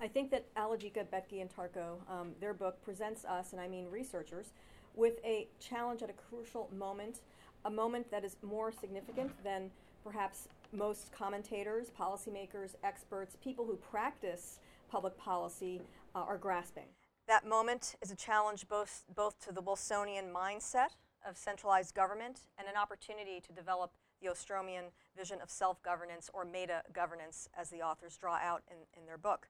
[0.00, 3.86] I think that Aligica, Boettke, and Tarko, um, their book presents us, and I mean
[3.90, 4.52] researchers,
[4.96, 7.20] with a challenge at a crucial moment,
[7.64, 9.70] a moment that is more significant than
[10.02, 14.58] perhaps most commentators, policymakers, experts, people who practice
[14.90, 15.80] public policy
[16.14, 16.86] uh, are grasping.
[17.26, 20.96] That moment is a challenge both, both to the Wilsonian mindset
[21.26, 26.44] of centralized government and an opportunity to develop the Ostromian vision of self governance or
[26.44, 29.48] meta governance, as the authors draw out in, in their book.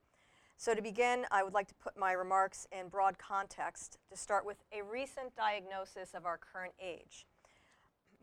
[0.57, 4.45] So to begin, I would like to put my remarks in broad context to start
[4.45, 7.25] with a recent diagnosis of our current age.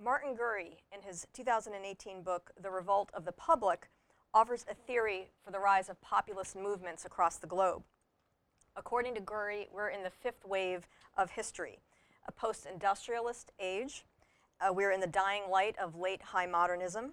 [0.02, 3.88] Martin Gurri, in his 2018 book, The Revolt of the Public,
[4.34, 7.84] offers a theory for the rise of populist movements across the globe.
[8.74, 11.78] According to Gurri, we're in the fifth wave of history,
[12.26, 14.04] a post-industrialist age.
[14.60, 17.12] Uh, we're in the dying light of late high modernism.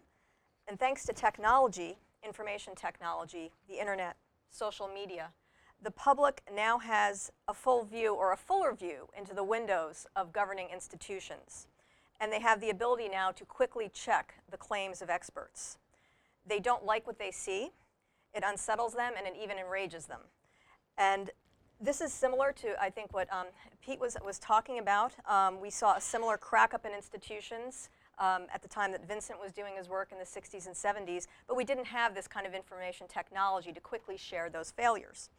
[0.67, 4.15] And thanks to technology, information technology, the internet,
[4.49, 5.29] social media,
[5.83, 10.33] the public now has a full view or a fuller view into the windows of
[10.33, 11.67] governing institutions.
[12.19, 15.77] And they have the ability now to quickly check the claims of experts.
[16.45, 17.71] They don't like what they see,
[18.33, 20.21] it unsettles them, and it even enrages them.
[20.97, 21.31] And
[21.81, 23.47] this is similar to, I think, what um,
[23.81, 25.13] Pete was, was talking about.
[25.27, 29.39] Um, we saw a similar crack up in institutions um, at the time that Vincent
[29.39, 32.45] was doing his work in the 60s and 70s, but we didn't have this kind
[32.45, 35.29] of information technology to quickly share those failures.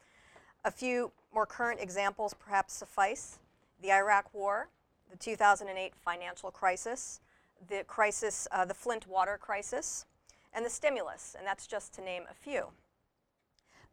[0.65, 3.39] A few more current examples perhaps suffice.
[3.81, 4.69] The Iraq War,
[5.11, 7.19] the 2008 financial crisis,
[7.67, 10.05] the crisis, uh, the Flint water crisis,
[10.53, 12.67] and the stimulus, and that's just to name a few.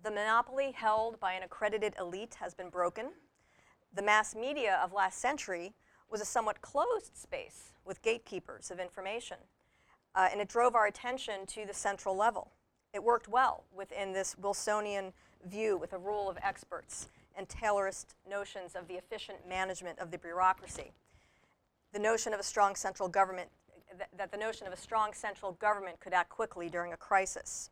[0.03, 3.07] The monopoly held by an accredited elite has been broken.
[3.93, 5.75] The mass media of last century
[6.09, 9.39] was a somewhat closed space with gatekeepers of information.
[10.15, 12.53] Uh, and it drove our attention to the central level.
[12.95, 15.13] It worked well within this Wilsonian
[15.45, 20.19] view with a rule of experts and Taylorist notions of the efficient management of the
[20.19, 20.93] bureaucracy.
[21.93, 23.51] The notion of a strong central government,
[23.97, 27.71] th that the notion of a strong central government could act quickly during a crisis.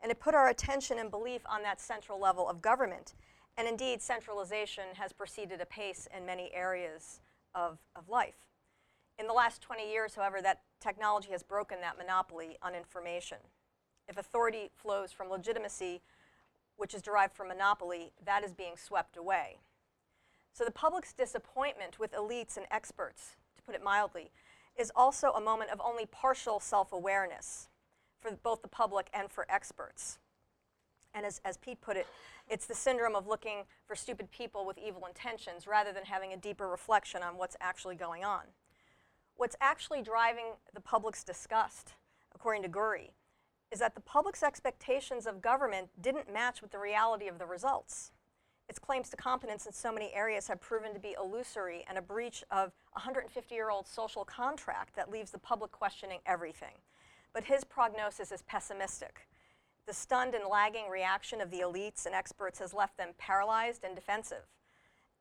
[0.00, 3.14] And it put our attention and belief on that central level of government.
[3.56, 7.20] And indeed, centralization has proceeded apace in many areas
[7.54, 8.46] of, of life.
[9.18, 13.38] In the last 20 years, however, that technology has broken that monopoly on information.
[14.08, 16.00] If authority flows from legitimacy,
[16.76, 19.58] which is derived from monopoly, that is being swept away.
[20.52, 24.30] So the public's disappointment with elites and experts, to put it mildly,
[24.76, 27.68] is also a moment of only partial self awareness
[28.20, 30.18] for both the public and for experts.
[31.14, 32.06] And as, as Pete put it,
[32.48, 36.36] it's the syndrome of looking for stupid people with evil intentions rather than having a
[36.36, 38.42] deeper reflection on what's actually going on.
[39.36, 41.94] What's actually driving the public's disgust,
[42.34, 43.10] according to Gurri,
[43.70, 48.12] is that the public's expectations of government didn't match with the reality of the results.
[48.68, 52.02] Its claims to competence in so many areas have proven to be illusory and a
[52.02, 56.74] breach of a 150 year old social contract that leaves the public questioning everything.
[57.32, 59.28] But his prognosis is pessimistic.
[59.86, 63.94] The stunned and lagging reaction of the elites and experts has left them paralyzed and
[63.94, 64.46] defensive.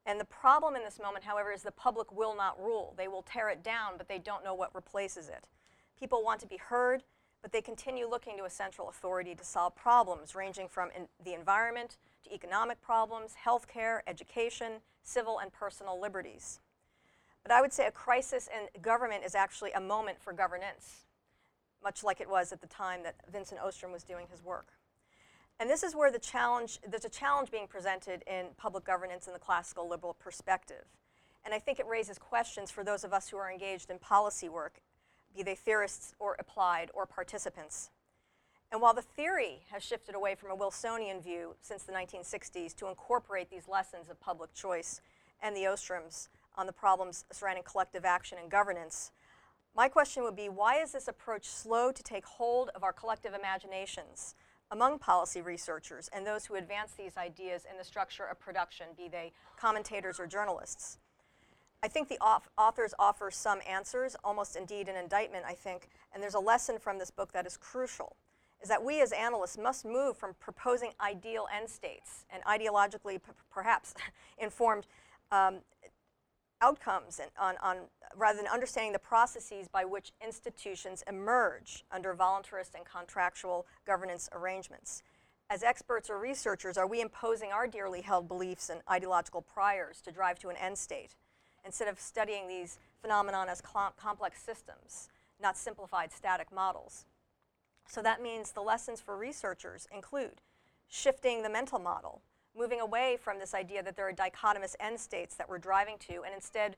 [0.06, 2.94] And the problem in this moment, however, is the public will not rule.
[2.98, 5.46] They will tear it down, but they don't know what replaces it.
[6.00, 7.04] People want to be heard,
[7.42, 10.90] but they continue looking to a central authority to solve problems ranging from
[11.24, 14.74] the environment to economic problems, healthcare, education,
[15.04, 16.60] civil and personal liberties.
[17.44, 21.06] But I would say a crisis in government is actually a moment for governance,
[21.84, 24.68] much like it was at the time that Vincent Ostrom was doing his work.
[25.60, 29.34] And this is where the challenge, there's a challenge being presented in public governance in
[29.34, 30.86] the classical liberal perspective.
[31.44, 34.50] And I think it raises questions for those of us who are engaged in policy
[34.50, 34.82] work,
[35.36, 37.90] be they theorists or applied or participants.
[38.72, 42.88] And while the theory has shifted away from a Wilsonian view since the 1960s to
[42.88, 45.02] incorporate these lessons of public choice
[45.42, 49.12] and the Ostroms on the problems surrounding collective action and governance,
[49.76, 53.34] my question would be why is this approach slow to take hold of our collective
[53.34, 54.36] imaginations
[54.70, 59.10] among policy researchers and those who advance these ideas in the structure of production, be
[59.10, 60.98] they commentators or journalists?
[61.84, 66.36] I think the authors offer some answers, almost indeed an indictment, I think, and there's
[66.36, 68.16] a lesson from this book that is crucial
[68.62, 73.94] is that we as analysts must move from proposing ideal end states and ideologically perhaps
[74.38, 74.86] informed
[75.32, 75.58] um,
[76.62, 77.78] outcomes and on, on,
[78.16, 85.02] rather than understanding the processes by which institutions emerge under voluntarist and contractual governance arrangements.
[85.50, 90.12] As experts or researchers, are we imposing our dearly held beliefs and ideological priors to
[90.12, 91.16] drive to an end state
[91.66, 95.10] instead of studying these phenomena as complex systems,
[95.42, 97.06] not simplified static models?
[97.88, 100.42] So that means the lessons for researchers include
[100.88, 102.22] shifting the mental model,
[102.58, 106.24] moving away from this idea that there are dichotomous end states that we're driving to,
[106.24, 106.76] and instead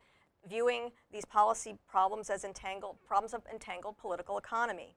[0.47, 4.95] viewing these policy problems as entangled problems of entangled political economy.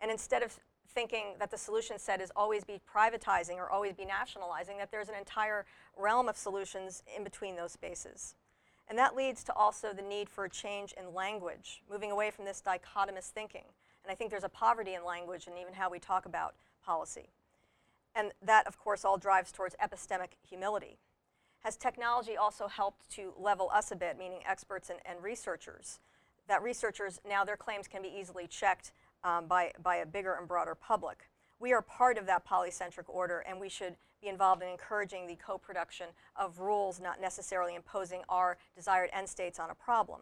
[0.00, 0.58] And instead of
[0.88, 5.08] thinking that the solution set is always be privatizing or always be nationalizing, that there's
[5.08, 5.64] an entire
[5.96, 8.34] realm of solutions in between those spaces.
[8.88, 12.44] And that leads to also the need for a change in language, moving away from
[12.44, 13.64] this dichotomous thinking.
[14.04, 17.30] And I think there's a poverty in language and even how we talk about policy.
[18.14, 20.98] And that, of course, all drives towards epistemic humility.
[21.60, 25.98] Has technology also helped to level us a bit, meaning experts and, and researchers?
[26.46, 28.92] That researchers, now their claims can be easily checked
[29.24, 31.30] um, by, by a bigger and broader public.
[31.64, 35.36] We are part of that polycentric order, and we should be involved in encouraging the
[35.36, 40.20] co production of rules, not necessarily imposing our desired end states on a problem.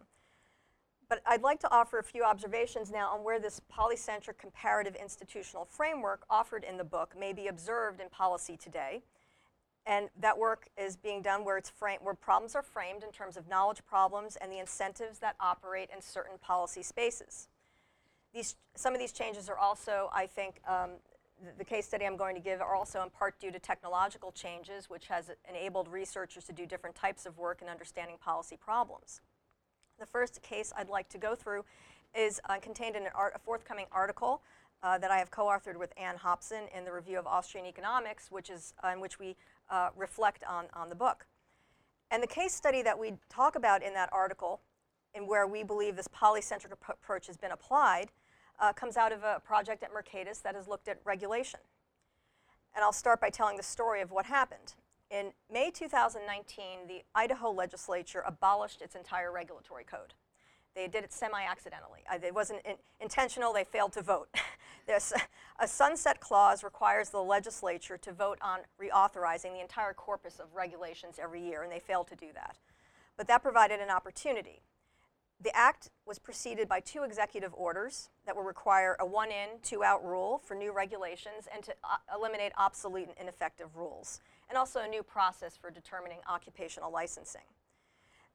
[1.09, 5.65] But I'd like to offer a few observations now on where this polycentric comparative institutional
[5.65, 9.03] framework offered in the book may be observed in policy today.
[9.85, 13.37] And that work is being done where, it's frame, where problems are framed in terms
[13.37, 17.49] of knowledge problems and the incentives that operate in certain policy spaces.
[18.33, 20.93] These, some of these changes are also, I think, um,
[21.59, 24.89] the, case study I'm going to give are also in part due to technological changes,
[24.89, 29.21] which has enabled researchers to do different types of work in understanding policy problems.
[29.99, 31.65] The first case I'd like to go through
[32.15, 34.43] is uh, contained in art, a forthcoming article
[34.83, 38.51] uh, that I have co-authored with Anne Hobson in the Review of Austrian Economics, which
[38.51, 39.37] is uh, in which we
[39.71, 41.27] uh, reflect on, on the book.
[42.11, 44.61] And the case study that we talk about in that article,
[45.15, 48.11] and where we believe this polycentric approach has been applied,
[48.61, 51.61] uh, comes out of a project at Mercatus that has looked at regulation.
[52.75, 54.75] And I'll start by telling the story of what happened.
[55.11, 60.15] In May 2019, the Idaho legislature abolished its entire regulatory code.
[60.75, 62.01] They did it semi accidentally.
[62.11, 64.29] It wasn't in intentional, they failed to vote.
[64.87, 65.13] There's
[65.59, 71.19] a sunset clause requires the legislature to vote on reauthorizing the entire corpus of regulations
[71.23, 72.57] every year, and they failed to do that.
[73.17, 74.63] But that provided an opportunity.
[75.43, 79.83] The act was preceded by two executive orders that will require a one in, two
[79.83, 84.81] out rule for new regulations and to uh, eliminate obsolete and ineffective rules and also
[84.81, 87.43] a new process for determining occupational licensing.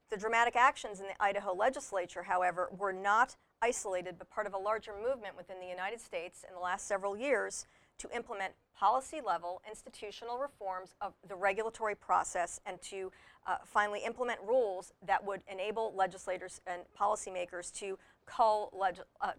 [0.10, 4.58] The dramatic actions in the Idaho legislature, however, were not isolated but part of a
[4.58, 7.68] larger movement within the United States in the last several years
[8.00, 13.12] to implement policy level institutional reforms of the regulatory process and to
[13.48, 19.32] uh, finally implement rules that would enable legislators and policymakers to cull, leg- uh,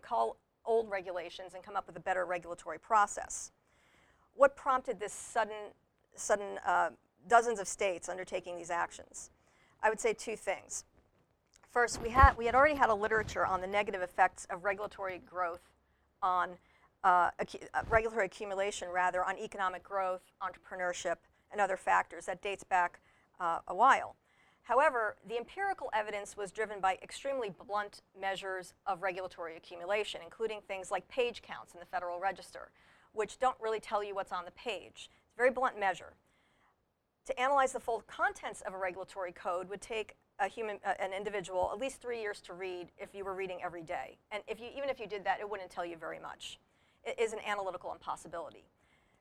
[0.64, 3.52] old regulations and come up with a better regulatory process.
[4.34, 5.72] What prompted this sudden,
[6.14, 6.90] sudden uh,
[7.28, 9.30] dozens of states undertaking these actions?
[9.82, 10.84] I would say two things.
[11.70, 15.20] First, we had, we had already had a literature on the negative effects of regulatory
[15.24, 15.70] growth
[16.22, 16.50] on
[17.04, 21.16] uh, uh, regulatory accumulation, rather, on economic growth, entrepreneurship,
[21.50, 23.00] and other factors that dates back
[23.40, 24.16] uh, a while.
[24.62, 30.90] However, the empirical evidence was driven by extremely blunt measures of regulatory accumulation, including things
[30.90, 32.70] like page counts in the Federal Register,
[33.12, 35.08] which don't really tell you what's on the page.
[35.24, 36.12] It's a very blunt measure.
[37.26, 41.12] To analyze the full contents of a regulatory code would take a human, uh, an
[41.12, 44.18] individual at least three years to read if you were reading every day.
[44.30, 46.58] And if you, even if you did that, it wouldn't tell you very much.
[47.18, 48.64] Is an analytical impossibility.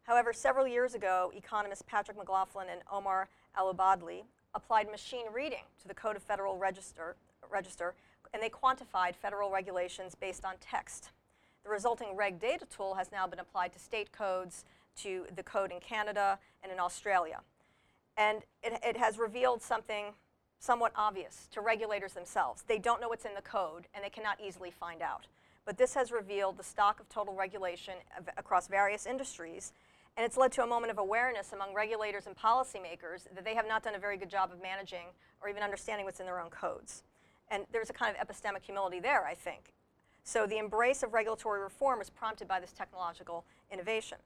[0.04, 4.24] However, several years ago, economists Patrick McLaughlin and Omar Al-Ubaydli
[4.54, 7.16] applied machine reading to the Code of Federal Register,
[7.50, 7.94] Register,
[8.34, 11.12] and they quantified federal regulations based on text.
[11.64, 14.66] The resulting RegData tool has now been applied to state codes,
[14.98, 17.42] to the code in Canada and in Australia.
[18.18, 20.14] And it, it has revealed something
[20.60, 22.64] somewhat obvious to regulators themselves.
[22.68, 25.28] They don't know what's in the code and they cannot easily find out.
[25.68, 27.96] But this has revealed the stock of total regulation
[28.38, 29.74] across various industries,
[30.16, 33.68] and it's led to a moment of awareness among regulators and policymakers that they have
[33.68, 35.08] not done a very good job of managing
[35.42, 37.04] or even understanding what's in their own codes.
[37.52, 39.74] And there's a kind of epistemic humility there, I think.
[40.24, 44.20] So the embrace of regulatory reform is prompted by this technological innovation.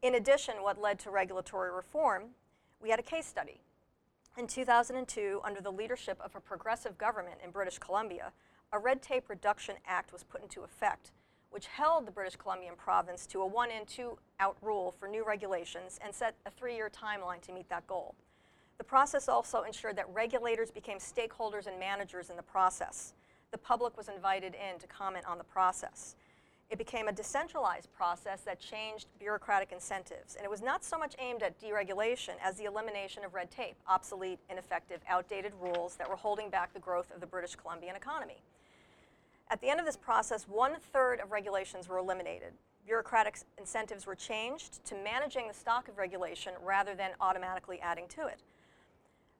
[0.00, 2.30] In addition, what led to regulatory reform,
[2.80, 3.60] we had a case study.
[4.38, 8.32] In 2002, under the leadership of a progressive government in British Columbia,
[8.72, 11.12] a Red Tape Reduction Act was put into effect,
[11.50, 15.24] which held the British Columbian province to a one in, two out rule for new
[15.24, 18.14] regulations and set a three year timeline to meet that goal.
[18.76, 23.14] The process also ensured that regulators became stakeholders and managers in the process.
[23.50, 26.14] The public was invited in to comment on the process.
[26.70, 30.36] It became a decentralized process that changed bureaucratic incentives.
[30.36, 33.76] And it was not so much aimed at deregulation as the elimination of red tape,
[33.86, 38.42] obsolete, ineffective, outdated rules that were holding back the growth of the British Columbian economy.
[39.50, 42.52] At the end of this process, one third of regulations were eliminated.
[42.84, 48.26] Bureaucratic incentives were changed to managing the stock of regulation rather than automatically adding to
[48.26, 48.40] it.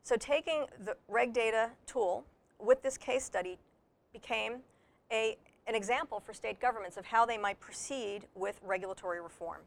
[0.03, 2.25] So, taking the RegData tool
[2.59, 3.59] with this case study
[4.13, 4.61] became
[5.13, 5.37] a,
[5.67, 9.61] an example for state governments of how they might proceed with regulatory reform.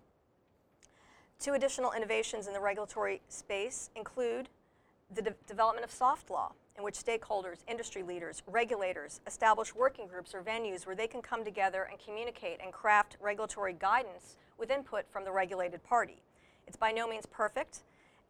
[1.40, 4.50] Two additional innovations in the regulatory space include
[5.14, 10.34] the de- development of soft law, in which stakeholders, industry leaders, regulators establish working groups
[10.34, 15.06] or venues where they can come together and communicate and craft regulatory guidance with input
[15.10, 16.22] from the regulated party.
[16.68, 17.82] It's by no means perfect,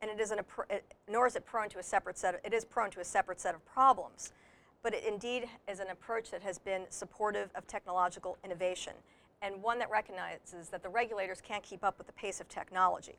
[0.01, 0.39] and it is an,
[0.69, 2.35] it, nor is it prone to a separate set.
[2.35, 4.33] Of, it is prone to a separate set of problems,
[4.81, 8.93] but it indeed is an approach that has been supportive of technological innovation,
[9.41, 13.15] and one that recognizes that the regulators can't keep up with the pace of technology.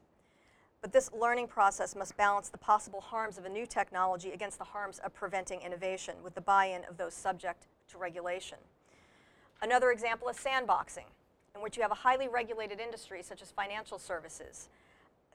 [0.82, 4.64] But this learning process must balance the possible harms of a new technology against the
[4.64, 8.58] harms of preventing innovation with the buy in of those subject to regulation.
[9.62, 11.06] Another example is sandboxing,
[11.54, 14.68] in which you have a highly regulated industry such as financial services.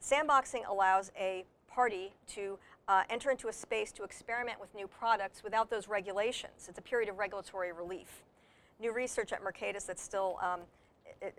[0.02, 5.42] Sandboxing allows a party to uh, enter into a space to experiment with new products
[5.42, 6.66] without those regulations.
[6.68, 8.22] It's a period of regulatory relief.
[8.80, 10.60] New research at Mercatus that's still um,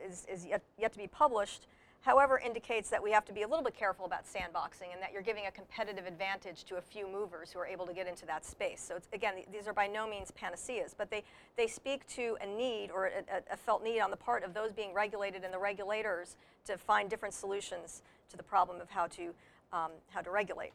[0.04, 1.68] is, is yet, yet to be published
[2.02, 5.12] however, indicates that we have to be a little bit careful about sandboxing and that
[5.12, 8.26] you're giving a competitive advantage to a few movers who are able to get into
[8.26, 8.82] that space.
[8.82, 11.24] So, again, these are by no means panaceas, but they,
[11.58, 14.72] they speak to a need or a, a, felt need on the part of those
[14.72, 19.34] being regulated and the regulators to find different solutions to the problem of how to,
[19.74, 20.72] um, how to regulate.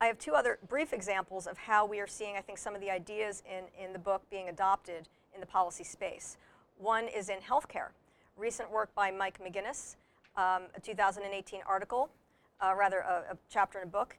[0.00, 2.80] I have two other brief examples of how we are seeing, I think, some of
[2.80, 6.36] the ideas in, in the book being adopted in the policy space.
[6.78, 7.90] One is in healthcare
[8.36, 9.96] recent work by Mike McGinnis,
[10.36, 12.08] um, a 2018 article,
[12.60, 14.16] uh, rather a, a, chapter in a book.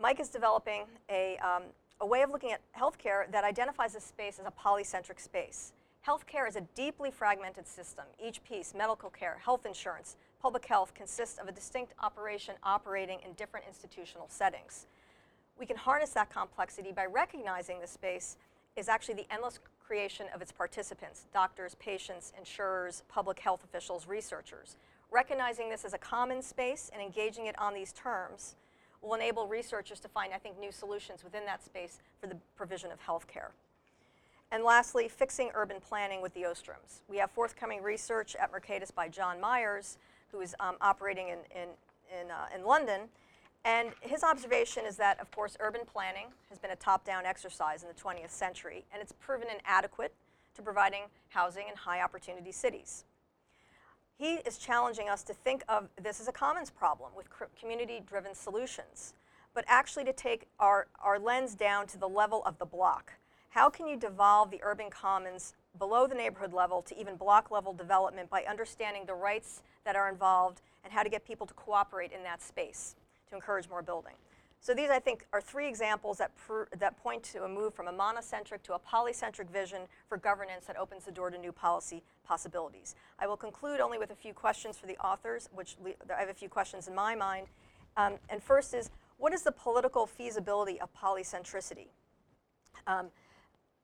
[0.00, 1.62] Mike is developing a, um,
[2.00, 5.72] a way of looking at healthcare that identifies this space as a polycentric space.
[6.06, 8.04] Healthcare is a deeply fragmented system.
[8.22, 13.32] Each piece, medical care, health insurance, public health, consists of a distinct operation operating in
[13.32, 14.86] different institutional settings.
[15.58, 18.36] We can harness that complexity by recognizing the space
[18.76, 19.58] is actually the endless
[19.88, 24.76] creation of its participants doctors, patients, insurers, public health officials, researchers.
[25.10, 28.56] Recognizing this as a common space and engaging it on these terms
[29.00, 32.92] will enable researchers to find, I think, new solutions within that space for the provision
[32.92, 33.52] of health care.
[34.52, 37.00] And lastly, fixing urban planning with the Ostroms.
[37.08, 39.96] We have forthcoming research at Mercatus by John Myers,
[40.32, 41.68] who is um, operating in, in,
[42.20, 43.02] in, uh, in London.
[43.64, 47.82] And his observation is that, of course, urban planning has been a top down exercise
[47.82, 50.14] in the 20th century, and it's proven inadequate
[50.54, 53.04] to providing housing in high opportunity cities.
[54.16, 57.28] He is challenging us to think of this as a commons problem with
[57.58, 59.14] community driven solutions,
[59.54, 63.12] but actually to take our, our lens down to the level of the block.
[63.50, 67.72] How can you devolve the urban commons below the neighborhood level to even block level
[67.72, 72.12] development by understanding the rights that are involved and how to get people to cooperate
[72.12, 72.96] in that space
[73.28, 74.14] to encourage more building?
[74.60, 76.32] So these, I think, are three examples that,
[76.78, 80.76] that point to a move from a monocentric to a polycentric vision for governance that
[80.76, 82.96] opens the door to new policy possibilities.
[83.18, 85.76] I will conclude only with a few questions for the authors, which
[86.14, 87.46] I have a few questions in my mind.
[87.96, 91.88] Um, and first is, what is the political feasibility of polycentricity?
[92.86, 93.06] Um,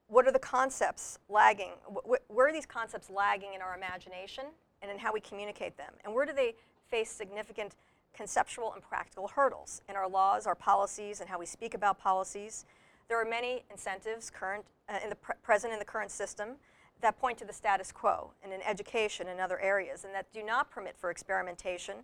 [0.07, 1.71] what are the concepts lagging?
[1.87, 4.45] Wh where are these concepts lagging in our imagination
[4.81, 5.93] and in how we communicate them?
[6.03, 6.55] And where do they
[6.87, 7.75] face significant
[8.15, 12.65] conceptual and practical hurdles in our laws, our policies, and how we speak about policies?
[13.07, 16.55] There are many incentives current, uh, in the pre present in the current system
[17.01, 20.43] that point to the status quo and in education and other areas and that do
[20.43, 21.97] not permit for experimentation.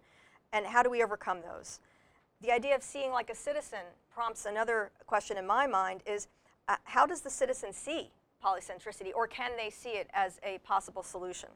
[0.53, 1.80] And how do we overcome those?
[2.41, 3.80] The idea of seeing like a citizen
[4.14, 6.28] prompts another question in my mind is
[6.68, 8.12] uh, how does the citizen see
[8.43, 11.49] polycentricity, or can they see it as a possible solution?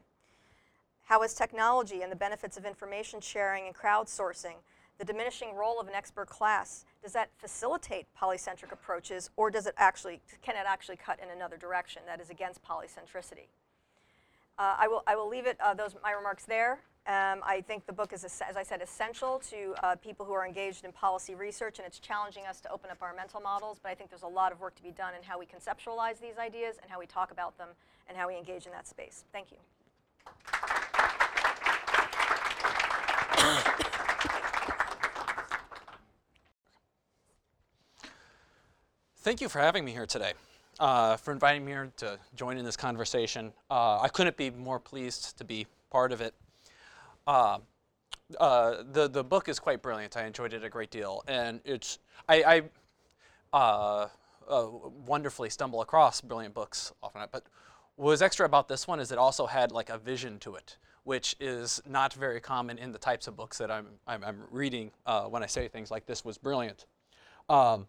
[1.06, 4.56] How is technology and the benefits of information sharing and crowdsourcing,
[4.98, 9.74] the diminishing role of an expert class, does that facilitate polycentric approaches, or does it
[9.76, 13.46] actually, can it actually cut in another direction that is against polycentricity?
[14.58, 16.80] Uh, I, will, I will leave it, uh, those, my remarks there.
[17.06, 20.44] Um, I think the book is, as I said, essential to uh, people who are
[20.44, 23.78] engaged in policy research, and it's challenging us to open up our mental models.
[23.80, 26.18] But I think there's a lot of work to be done in how we conceptualize
[26.20, 27.68] these ideas and how we talk about them
[28.08, 29.22] and how we engage in that space.
[29.32, 29.58] Thank you.
[39.26, 40.34] Thank you for having me here today,
[40.78, 43.52] uh, for inviting me here to join in this conversation.
[43.68, 46.32] Uh, I couldn't be more pleased to be part of it.
[47.26, 47.58] Uh,
[48.38, 50.16] uh, the the book is quite brilliant.
[50.16, 51.98] I enjoyed it a great deal, and it's
[52.28, 52.62] I, I
[53.52, 54.08] uh,
[54.48, 54.66] uh,
[55.04, 57.20] wonderfully stumble across brilliant books often.
[57.32, 57.42] But
[57.96, 60.76] what was extra about this one is it also had like a vision to it,
[61.02, 64.92] which is not very common in the types of books that I'm I'm, I'm reading
[65.04, 66.86] uh, when I say things like this was brilliant.
[67.48, 67.88] Um,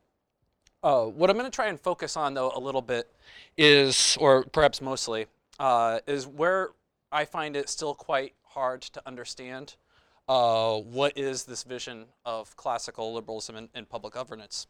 [0.88, 3.12] uh, what I'm going to try and focus on though a little bit
[3.58, 5.26] is, or perhaps mostly,
[6.08, 6.70] is where
[7.12, 9.76] I find it still quite hard to understand
[10.28, 14.68] uh, what is this vision of classical liberalism in public governance.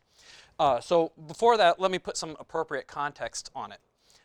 [0.59, 3.79] Uh, so before that, let me put some appropriate context on it.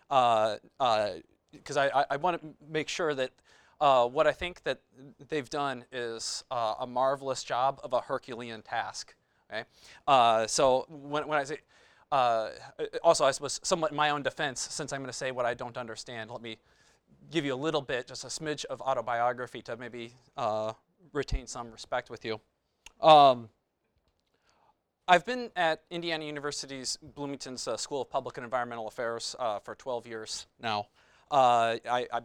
[0.08, 3.30] Because uh, uh I, I want to make sure that
[3.80, 4.80] uh, what I think that
[5.28, 9.14] they've done is uh, a marvelous job of a Herculean task.
[9.50, 9.64] Okay?
[10.48, 11.58] so when, when I say,
[12.12, 15.54] also I suppose somewhat in my own defense, since I'm going to say what I
[15.54, 16.58] don't understand, let me
[17.30, 20.72] give you a little bit, just a smidge of autobiography to maybe uh,
[21.12, 22.40] retain some respect with you.
[23.00, 23.48] Um,
[25.08, 29.74] I've been at Indiana University's Bloomington's uh, School of Public and Environmental Affairs uh, for
[29.74, 30.86] 12 years now.
[31.30, 32.20] Uh, I, I,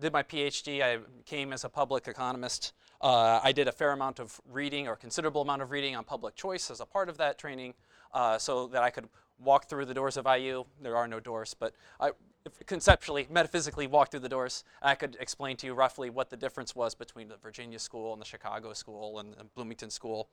[0.00, 0.82] did my PhD.
[0.82, 2.72] I came as a public economist.
[3.00, 6.34] Uh, I did a fair amount of reading, or considerable amount of reading on public
[6.34, 7.74] choice as a part of that training,
[8.14, 10.64] uh, so that I could walk through the doors of IU.
[10.80, 12.12] There are no doors, but I
[12.66, 16.74] conceptually, metaphysically walk through the doors, I could explain to you roughly what the difference
[16.74, 20.28] was between the Virginia school and the Chicago school and the Bloomington school.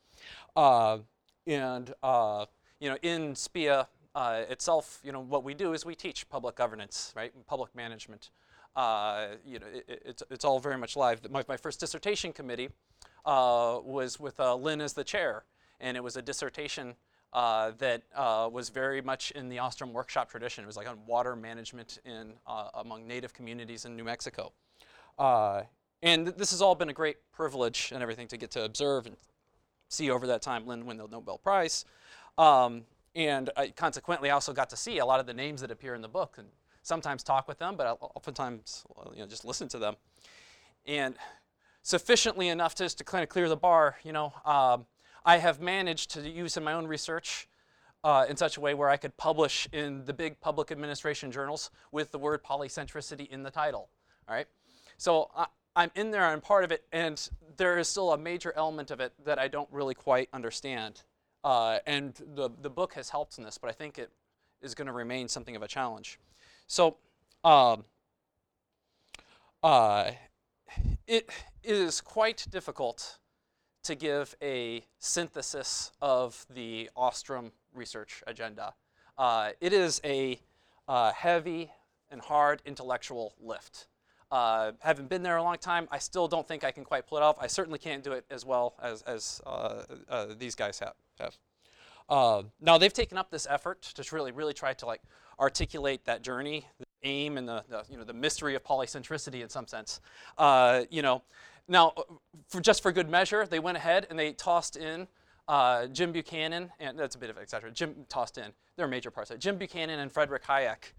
[0.55, 0.99] Uh,
[1.47, 2.45] and, uh,
[2.79, 6.55] you know, in SPEA uh, itself, you know, what we do is we teach public
[6.55, 8.29] governance, right, public management.
[8.75, 11.29] Uh, you know, it, it's, it's all very much live.
[11.29, 12.69] My, my first dissertation committee
[13.25, 15.43] uh, was with uh, Lynn as the chair,
[15.79, 16.95] and it was a dissertation
[17.33, 20.63] uh, that uh, was very much in the Ostrom workshop tradition.
[20.63, 24.51] It was like on water management in, uh, among native communities in New Mexico.
[26.03, 29.07] And th this has all been a great privilege and everything to get to observe
[29.07, 29.15] and
[29.87, 31.85] see over that time Lynn win the Nobel Prize.
[32.37, 32.83] Um,
[33.15, 36.01] and I consequently also got to see a lot of the names that appear in
[36.01, 36.49] the book and
[36.83, 39.95] sometimes talk with them, but oftentimes you know, just listen to them.
[40.85, 41.15] And
[41.81, 44.85] sufficiently enough just to kind of clear the bar, you know, um,
[45.25, 47.47] I have managed to use in my own research
[48.03, 51.71] uh, in such a way where I could publish in the big public administration journals
[51.91, 53.89] with the word polycentricity in the title.
[54.27, 54.47] All right,
[54.97, 58.53] so I, I'm in there, I'm part of it, and there is still a major
[58.55, 61.01] element of it that I don't really quite understand.
[61.43, 64.11] Uh, and the, the book has helped in this, but I think it
[64.61, 66.19] is going to remain something of a challenge.
[66.67, 66.97] So,
[67.43, 67.85] um,
[69.61, 70.11] uh,
[71.07, 71.29] it
[71.63, 73.19] is quite difficult
[73.83, 78.73] to give a synthesis of the Ostrom research agenda.
[79.17, 80.39] Uh, it is a
[80.87, 81.71] uh, heavy
[82.09, 83.87] and hard intellectual lift.
[84.31, 87.19] Uh, having been there a long time, I still don't think I can quite pull
[87.19, 87.37] it off.
[87.39, 90.95] I certainly can't do it as well as, as uh, uh, these guys have.
[91.19, 91.37] have.
[92.09, 95.01] Uh, now they've taken up this effort to really, really try to like
[95.39, 99.49] articulate that journey, the aim, and the, the you know the mystery of polycentricity in
[99.49, 100.01] some sense.
[100.37, 101.21] Uh, you know,
[101.67, 101.93] now
[102.47, 105.07] for just for good measure, they went ahead and they tossed in
[105.47, 107.71] uh, Jim Buchanan, and that's a bit of etc.
[107.71, 108.51] Jim tossed in.
[108.75, 109.39] There are major parts of it.
[109.39, 110.93] Jim Buchanan and Frederick Hayek,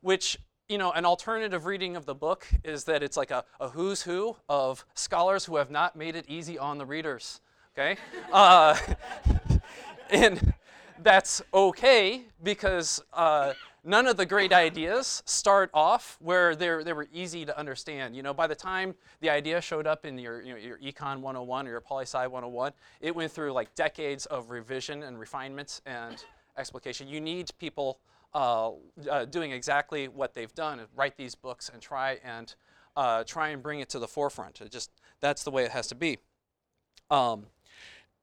[0.00, 0.38] which
[0.70, 4.02] you know, an alternative reading of the book is that it's like a, a who's
[4.02, 7.40] who of scholars who have not made it easy on the readers.
[7.74, 7.96] Okay,
[8.32, 8.76] uh,
[10.10, 10.54] and
[11.02, 13.52] that's okay because uh,
[13.84, 18.14] none of the great ideas start off where they were easy to understand.
[18.14, 21.20] You know, by the time the idea showed up in your, you know, your Econ
[21.20, 25.80] 101 or your Poli Sci 101, it went through like decades of revision and refinement
[25.86, 26.24] and
[26.56, 27.08] explication.
[27.08, 27.98] You need people
[28.34, 28.70] uh,
[29.10, 32.54] uh, doing exactly what they've done, write these books and try and
[32.96, 34.60] uh, try and bring it to the forefront.
[34.60, 36.18] It just that's the way it has to be.
[37.10, 37.46] Um,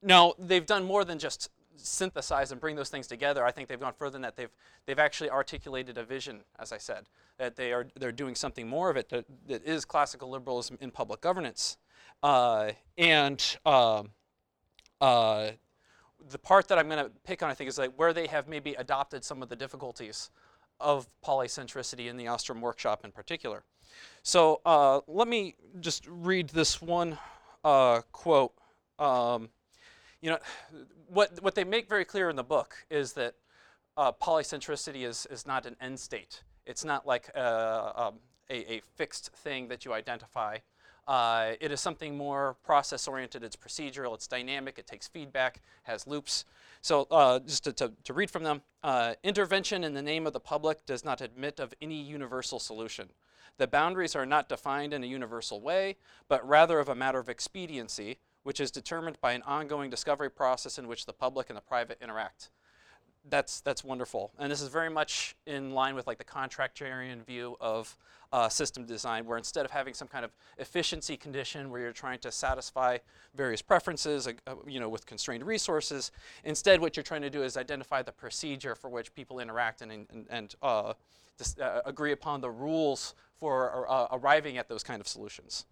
[0.01, 3.45] now they've done more than just synthesize and bring those things together.
[3.45, 4.36] I think they've gone further than that.
[4.36, 4.51] They've
[4.86, 7.05] they've actually articulated a vision, as I said,
[7.38, 10.91] that they are they're doing something more of it that, that is classical liberalism in
[10.91, 11.78] public governance,
[12.23, 13.57] uh, and.
[13.65, 14.09] Um,
[14.99, 15.51] uh,
[16.30, 18.47] the part that I'm going to pick on, I think, is like where they have
[18.47, 20.30] maybe adopted some of the difficulties
[20.80, 23.63] of polycentricity in the Ostrom workshop in particular.
[24.23, 27.17] So uh, let me just read this one
[27.63, 28.53] uh, quote.
[28.99, 29.49] Um,
[30.22, 30.39] you know,
[31.07, 33.36] what, what they make very clear in the book is that
[33.95, 36.43] uh, polycentricity is, is not an end state.
[36.65, 38.15] It's not like a, um,
[38.49, 40.57] a, a fixed thing that you identify.
[41.07, 46.05] Uh, it is something more process oriented, it's procedural, it's dynamic, it takes feedback, has
[46.05, 46.43] loops.
[46.82, 50.34] So, uh, just to, to, to, read from them uh, intervention in the name of
[50.34, 53.09] the public does not admit of any universal solution.
[53.57, 55.95] The boundaries are not defined in a universal way,
[56.28, 60.77] but rather of a matter of expediency, which is determined by an ongoing discovery process
[60.77, 62.49] in which the public and the private interact
[63.29, 67.57] that's that's wonderful, and this is very much in line with like the contractarian view
[67.59, 67.97] of
[68.31, 72.19] uh, system design, where instead of having some kind of efficiency condition where you're trying
[72.19, 72.97] to satisfy
[73.35, 76.11] various preferences, uh, you know, with constrained resources,
[76.43, 79.91] instead what you're trying to do is identify the procedure for which people interact and
[79.91, 80.93] and, and uh,
[81.38, 85.65] dis- uh, agree upon the rules for uh, arriving at those kind of solutions.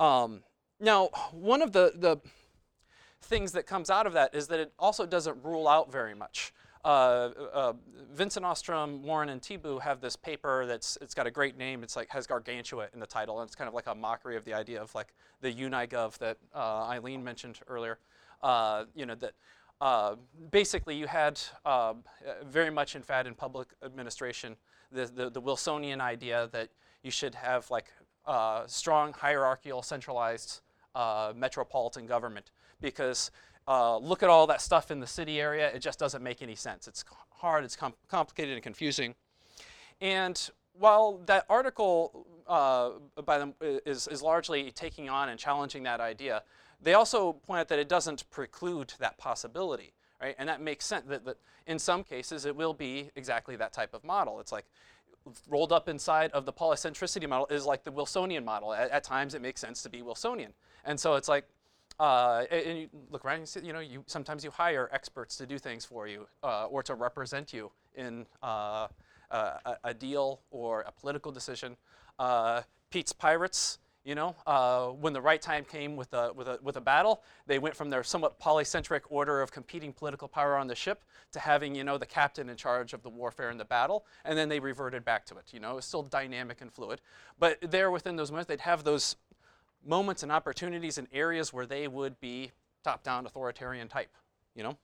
[0.00, 0.42] Um,
[0.82, 2.18] now, one of the the
[3.22, 6.52] things that comes out of that is that it also doesn't rule out very much.
[6.84, 7.72] Uh, uh,
[8.12, 11.84] Vincent Ostrom, Warren, and Tiebout have this paper that's it's got a great name.
[11.84, 14.44] It's like has gargantua in the title, and it's kind of like a mockery of
[14.44, 17.98] the idea of like the UniGov that uh, Eileen mentioned earlier.
[18.42, 19.34] Uh, you know that
[19.80, 20.16] uh,
[20.50, 22.02] basically you had um,
[22.44, 24.56] very much in fad in public administration
[24.90, 26.68] the, the, the Wilsonian idea that
[27.04, 27.86] you should have like
[28.66, 30.60] strong hierarchical centralized
[31.34, 33.30] metropolitan government because
[33.68, 35.68] uh, look at all that stuff in the city area.
[35.68, 36.88] It just doesn't make any sense.
[36.88, 39.14] It's hard, it's com complicated and confusing.
[40.00, 42.90] And while that article uh,
[43.24, 46.42] by them is, is largely taking on and challenging that idea,
[46.80, 49.92] they also point out that it doesn't preclude that possibility.
[50.20, 50.34] Right?
[50.38, 51.36] And that makes sense that, that
[51.66, 54.40] in some cases it will be exactly that type of model.
[54.40, 54.66] It's like
[55.48, 58.72] rolled up inside of the polycentricity model is like the Wilsonian model.
[58.72, 60.52] At, at times it makes sense to be Wilsonian.
[60.84, 61.44] And so it's like,
[62.00, 65.36] uh, and you look around and you see, you know, you, sometimes you hire experts
[65.36, 68.88] to do things for you uh, or to represent you in uh,
[69.30, 71.76] a, a, deal or a political decision.
[72.18, 76.58] Uh, Pete's Pirates, you know, uh, when the right time came with a, with, a,
[76.62, 80.66] with a battle, they went from their somewhat polycentric order of competing political power on
[80.66, 83.64] the ship to having, you know, the captain in charge of the warfare and the
[83.64, 85.44] battle, and then they reverted back to it.
[85.52, 87.00] You know, it's still dynamic and fluid.
[87.38, 89.16] But there within those moments, they'd have those
[89.86, 92.50] moments and opportunities in areas where they would be
[92.82, 94.10] top-down authoritarian type,
[94.54, 94.76] you know?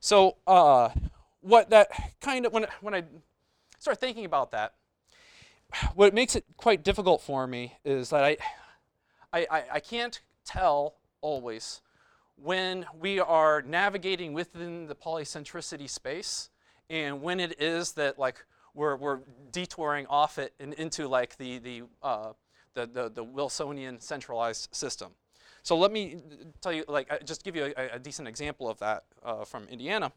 [0.00, 0.90] So uh,
[1.40, 1.88] what that
[2.20, 3.04] kind of, when, when I
[3.78, 4.74] start thinking about that,
[5.94, 8.36] what makes it quite difficult for me is that I,
[9.32, 11.80] I, I can't tell always
[12.36, 16.50] when we are navigating within the polycentricity space
[16.88, 18.44] and when it is that like
[18.74, 19.20] we're, we're
[19.52, 22.32] detouring off it and into like the, the uh,
[22.74, 25.12] the, the, the Wilsonian centralized system.
[25.62, 26.18] So let me
[26.60, 29.64] tell you, like, uh, just give you a, a decent example of that uh, from
[29.68, 30.12] Indiana.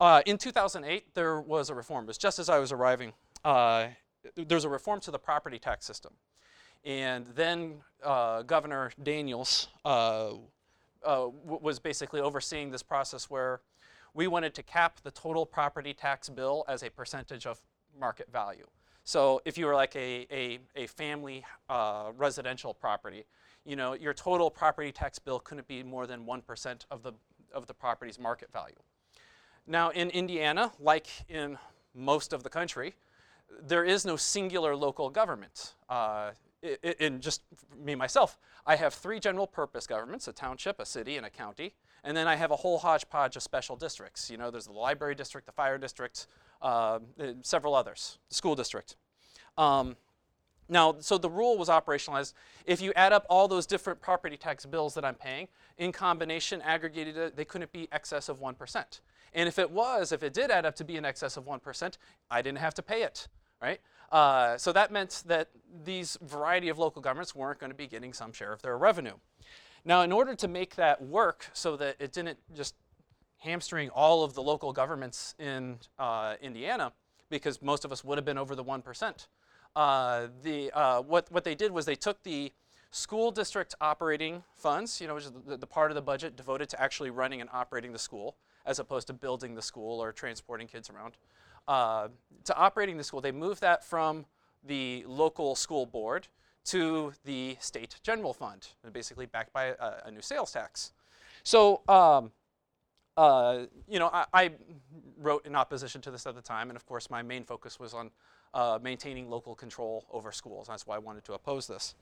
[0.00, 2.04] Uh, in 2008, there was a reform.
[2.04, 3.12] It was just as I was arriving.
[3.44, 3.88] Uh,
[4.34, 6.12] there was a reform to the property tax system.
[6.84, 10.32] And then uh, Governor Daniels uh,
[11.04, 13.60] uh, was basically overseeing this process where
[14.14, 17.60] we wanted to cap the total property tax bill as a percentage of
[17.98, 18.66] market value.
[19.04, 23.24] So if you were like a, a, a family uh, residential property,
[23.64, 27.12] you know, your total property tax bill couldn't be more than 1% of the,
[27.52, 28.76] of the property's market value.
[29.66, 31.58] Now in Indiana, like in
[31.94, 32.94] most of the country,
[33.60, 35.74] there is no singular local government.
[35.88, 36.30] Uh,
[37.00, 37.42] in just
[37.76, 41.74] me myself, I have three general purpose governments, a township, a city, and a county.
[42.04, 44.30] And then I have a whole hodgepodge of special districts.
[44.30, 46.26] You know, there's the library district, the fire district,
[46.60, 47.00] uh,
[47.42, 48.96] several others, the school district.
[49.58, 49.96] Um,
[50.68, 52.32] now, so the rule was operationalized.
[52.64, 55.48] If you add up all those different property tax bills that I'm paying,
[55.78, 59.00] in combination, aggregated, they couldn't be excess of 1%.
[59.34, 61.96] And if it was, if it did add up to be in excess of 1%,
[62.30, 63.28] I didn't have to pay it,
[63.62, 63.80] right?
[64.10, 65.48] Uh, so that meant that
[65.84, 69.14] these variety of local governments weren't going to be getting some share of their revenue.
[69.84, 72.74] Now, in order to make that work so that it didn't just
[73.38, 76.92] hamstring all of the local governments in uh, Indiana,
[77.30, 79.26] because most of us would have been over the 1%,
[79.74, 82.52] uh, the, uh, what, what they did was they took the
[82.90, 86.68] school district operating funds, you know, which is the, the part of the budget devoted
[86.68, 88.36] to actually running and operating the school,
[88.66, 91.14] as opposed to building the school or transporting kids around
[91.68, 92.08] uh,
[92.44, 94.26] to operating the school, they moved that from
[94.64, 96.28] the local school board
[96.64, 100.92] to the state general fund, basically backed by a, a new sales tax.
[101.42, 102.30] So, um,
[103.16, 104.50] uh, you know, I, I,
[105.18, 107.94] wrote in opposition to this at the time, and of course, my main focus was
[107.94, 108.10] on
[108.54, 110.66] uh, maintaining local control over schools.
[110.68, 111.94] That's why I wanted to oppose this.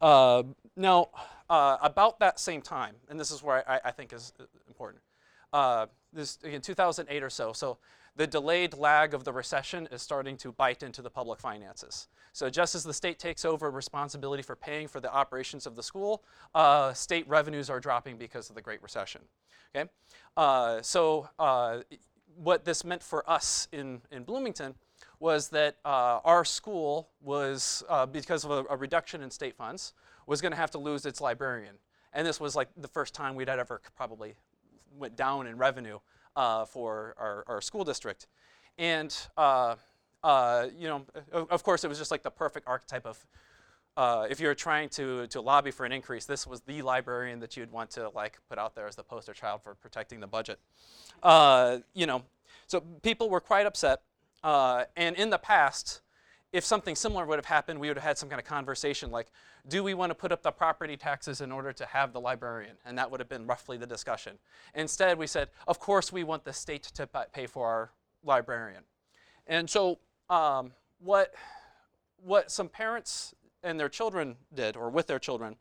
[0.00, 0.42] Uh,
[0.76, 1.08] now,
[1.48, 4.32] uh, about that same time, and this is where I, I think is
[4.68, 5.02] important.
[5.52, 7.52] Uh, this in 2008 or so.
[7.52, 7.78] So
[8.16, 12.08] the delayed lag of the recession is starting to bite into the public finances.
[12.32, 15.82] So just as the state takes over responsibility for paying for the operations of the
[15.82, 19.22] school, uh, state revenues are dropping because of the Great Recession.
[19.74, 19.88] Okay,
[20.36, 21.80] uh, so uh,
[22.36, 24.74] what this meant for us in, in Bloomington
[25.18, 29.92] was that uh, our school was, uh, because of a, a reduction in state funds,
[30.26, 31.74] was going to have to lose its librarian.
[32.12, 34.34] And this was like the first time we'd ever probably
[34.98, 35.98] went down in revenue
[36.36, 38.26] uh, for our, our, school district.
[38.78, 39.76] And, uh,
[40.22, 43.24] uh, you know, of course, it was just like the perfect archetype of
[43.96, 47.56] uh, if you're trying to, to lobby for an increase, this was the librarian that
[47.56, 50.58] you'd want to like put out there as the poster child for protecting the budget.
[51.22, 52.22] Uh, you know,
[52.66, 54.02] so people were quite upset.
[54.44, 56.02] And in the past,
[56.56, 59.26] if something similar would have happened, we would have had some kind of conversation like,
[59.68, 62.76] do we want to put up the property taxes in order to have the librarian?
[62.86, 64.38] And that would have been roughly the discussion.
[64.74, 67.90] Instead, we said, of course, we want the state to pay for our
[68.24, 68.84] librarian.
[69.46, 69.98] And so,
[70.30, 71.34] um, what,
[72.24, 75.56] what some parents and their children did, or with their children,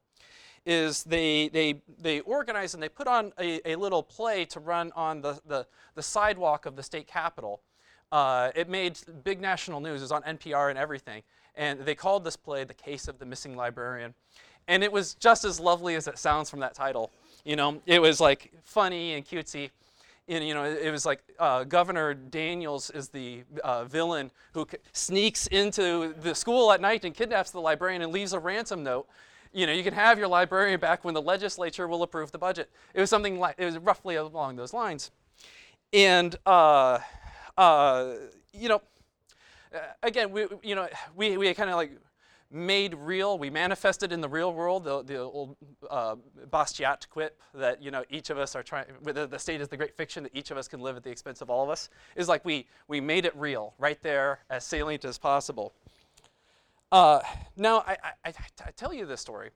[0.66, 4.94] is they, they, they organized and they put on a, a little play to run
[4.96, 7.62] on the, the, the sidewalk of the state capitol.
[8.12, 10.02] Uh, it made big national news.
[10.02, 11.24] It was on NPR and everything.
[11.56, 14.14] And they called this play The Case of the Missing Librarian.
[14.68, 17.12] And it was just as lovely as it sounds from that title.
[17.44, 19.70] You know, it was like funny and cutesy.
[20.28, 25.46] And, you know, it was like uh, Governor Daniels is the uh, villain who sneaks
[25.48, 29.08] into the school at night and kidnaps the librarian and leaves a ransom note.
[29.54, 32.72] You know, you can have your librarian back when the legislature will approve the budget.
[32.96, 35.12] It was something like, it was roughly along those lines.
[35.94, 37.00] And, uh,
[37.58, 38.14] uh
[38.54, 38.82] you know,
[39.74, 41.92] uh, again, we, you know, we, we kind of like
[42.52, 45.58] made real, we manifested in the real world the, the old
[45.90, 46.16] uh,
[46.50, 49.78] Bastiat quip that, you know, each of us are trying, the, the state is the
[49.78, 51.90] great fiction that each of us can live at the expense of all of us,
[52.16, 55.74] is like we, we made it real, right there, as salient as possible.
[56.92, 57.20] Uh,
[57.58, 58.34] now, I, I,
[58.66, 59.50] I tell you this story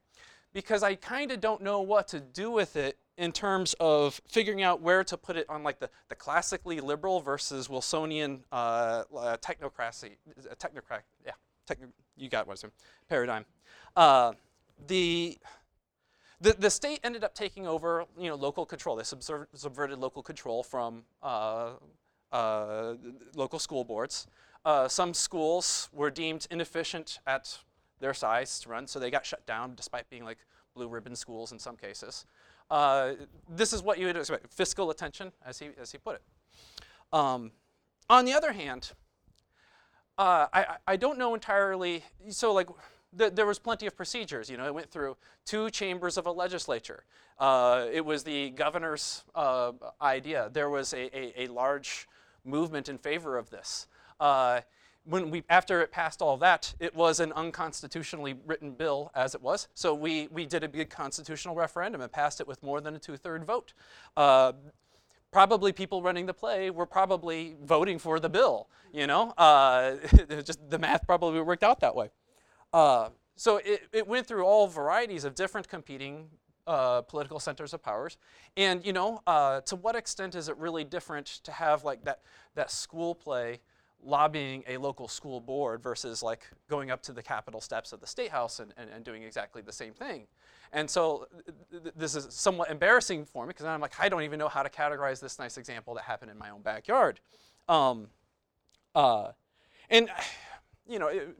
[0.53, 4.63] because I kind of don't know what to do with it in terms of figuring
[4.63, 9.37] out where to put it on like the, the classically liberal versus Wilsonian uh, uh,
[9.37, 10.11] technocracy,
[10.49, 11.33] uh, technocrat, yeah,
[11.67, 12.71] techno, you got what I'm
[13.09, 13.45] paradigm.
[13.95, 14.31] Uh,
[14.87, 15.37] the,
[16.39, 18.95] the, the state ended up taking over, you know, local control.
[18.95, 21.71] They subverted local control from uh,
[22.31, 22.93] uh,
[23.35, 24.27] local school boards.
[24.87, 27.59] some schools were deemed inefficient at
[27.99, 30.37] their size to run, so they got shut down despite being like
[30.73, 32.25] blue ribbon schools in some cases.
[32.69, 33.13] Uh,
[33.49, 36.21] this is what you would expect, fiscal attention, as he, as he put it.
[37.11, 37.51] Um,
[38.09, 38.91] on the other hand,
[40.17, 42.69] uh, I, I don't know entirely, so like,
[43.17, 46.31] th there was plenty of procedures, you know, it went through two chambers of a
[46.31, 47.05] legislature.
[47.39, 49.71] Uh, it was the governor's uh,
[50.01, 50.49] idea.
[50.51, 52.07] There was a, a, a, large
[52.43, 53.87] movement in favor of this.
[55.09, 59.41] When we, after it passed all that, it was an unconstitutionally written bill as it
[59.41, 59.67] was.
[59.73, 62.99] So we, we did a big constitutional referendum and passed it with more than a
[62.99, 63.73] two-third vote.
[64.15, 64.53] Uh,
[65.31, 68.69] probably people running the play were probably voting for the bill.
[68.93, 69.95] You know, uh,
[70.43, 72.11] just the math probably worked out that way.
[72.71, 76.29] Uh, so it, it went through all varieties of different competing
[76.67, 78.17] uh, political centers of powers.
[78.55, 82.21] And you know, uh, to what extent is it really different to have like that
[82.53, 83.59] that school play
[84.03, 88.07] lobbying a local school board versus like going up to the Capitol steps of the
[88.07, 90.27] State House and, and, and doing exactly the same thing.
[90.71, 91.27] And so
[91.71, 94.49] th th this is somewhat embarrassing for me because I'm like, I don't even know
[94.49, 97.19] how to categorize this nice example that happened in my own backyard.
[97.67, 98.07] Um,
[98.95, 99.31] uh,
[99.89, 100.09] and,
[100.87, 101.35] you know, it,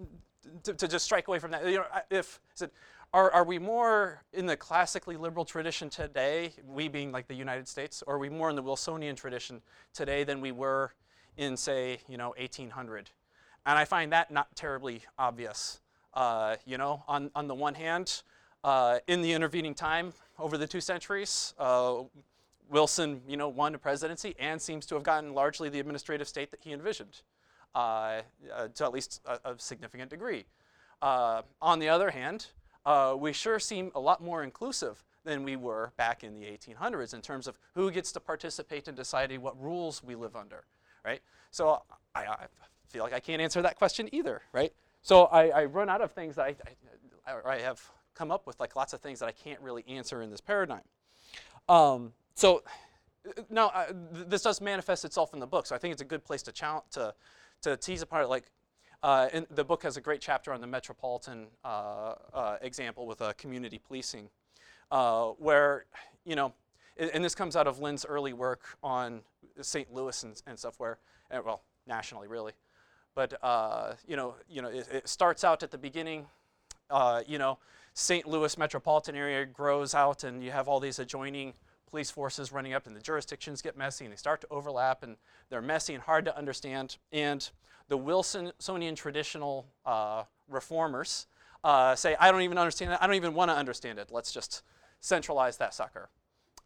[0.63, 2.71] to, to, just strike away from that, you know, if, it,
[3.13, 7.67] are, are we more in the classically liberal tradition today, we being like the United
[7.67, 9.61] States, or are we more in the Wilsonian tradition
[9.93, 10.93] today than we were
[11.39, 13.09] in, say, you know, 1800.
[13.65, 15.79] And I find that not terribly obvious.
[16.13, 18.21] Uh, you know, on, on the one hand,
[18.63, 22.03] uh, in the intervening time over the two centuries, uh,
[22.69, 26.51] Wilson, you know, won a presidency and seems to have gotten largely the administrative state
[26.51, 27.21] that he envisioned,
[27.73, 28.21] uh,
[28.53, 30.45] uh, to at least a, a significant degree.
[31.01, 32.47] Uh, on the other hand,
[33.17, 37.21] we sure seem a lot more inclusive than we were back in the 1800s in
[37.21, 40.65] terms of who gets to participate in deciding what rules we live under
[41.09, 41.21] right?
[41.51, 41.81] So
[42.15, 42.45] I, I,
[42.87, 44.73] feel like I can't answer that question either, right?
[45.01, 46.55] So I, I run out of things that I,
[47.27, 47.81] I, I, have
[48.15, 50.81] come up with, like lots of things that I can't really answer in this paradigm.
[51.67, 52.63] Um, so
[53.49, 56.11] now uh, th this does manifest itself in the book, so I think it's a
[56.13, 56.53] good place to
[56.91, 57.13] to
[57.61, 58.29] to tease apart.
[58.29, 58.45] Like,
[59.03, 63.33] uh, the book has a great chapter on the metropolitan uh, uh example with uh,
[63.33, 64.29] community policing,
[64.89, 65.85] uh, where
[66.25, 66.53] you know
[66.99, 69.21] and this comes out of Lynn's early work on
[69.61, 69.91] St.
[69.93, 70.99] Louis and, and stuff where,
[71.31, 72.53] eh, well, nationally really.
[73.15, 76.27] But, uh, you know, you know it, it, starts out at the beginning,
[76.89, 77.57] uh, you know,
[77.93, 78.27] St.
[78.27, 81.53] Louis metropolitan area grows out and you have all these adjoining
[81.89, 85.17] police forces running up and the jurisdictions get messy and they start to overlap and
[85.49, 86.97] they're messy and hard to understand.
[87.11, 87.49] And
[87.87, 91.25] the Wilsonian traditional uh, reformers
[91.63, 92.99] uh, say, I don't even understand it.
[93.01, 94.11] I don't even want to understand it.
[94.11, 94.61] Let's just
[94.99, 96.09] centralize that sucker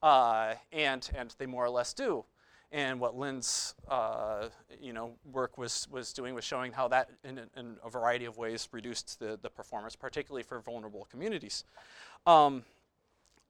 [0.04, 2.24] uh, and, and they more or less do.
[2.72, 4.50] And what Lynn's uh,
[4.82, 8.38] you know, work was, was doing was showing how that, in, in a variety of
[8.38, 11.64] ways, reduced the, the performance, particularly for vulnerable communities.
[12.26, 12.64] Um,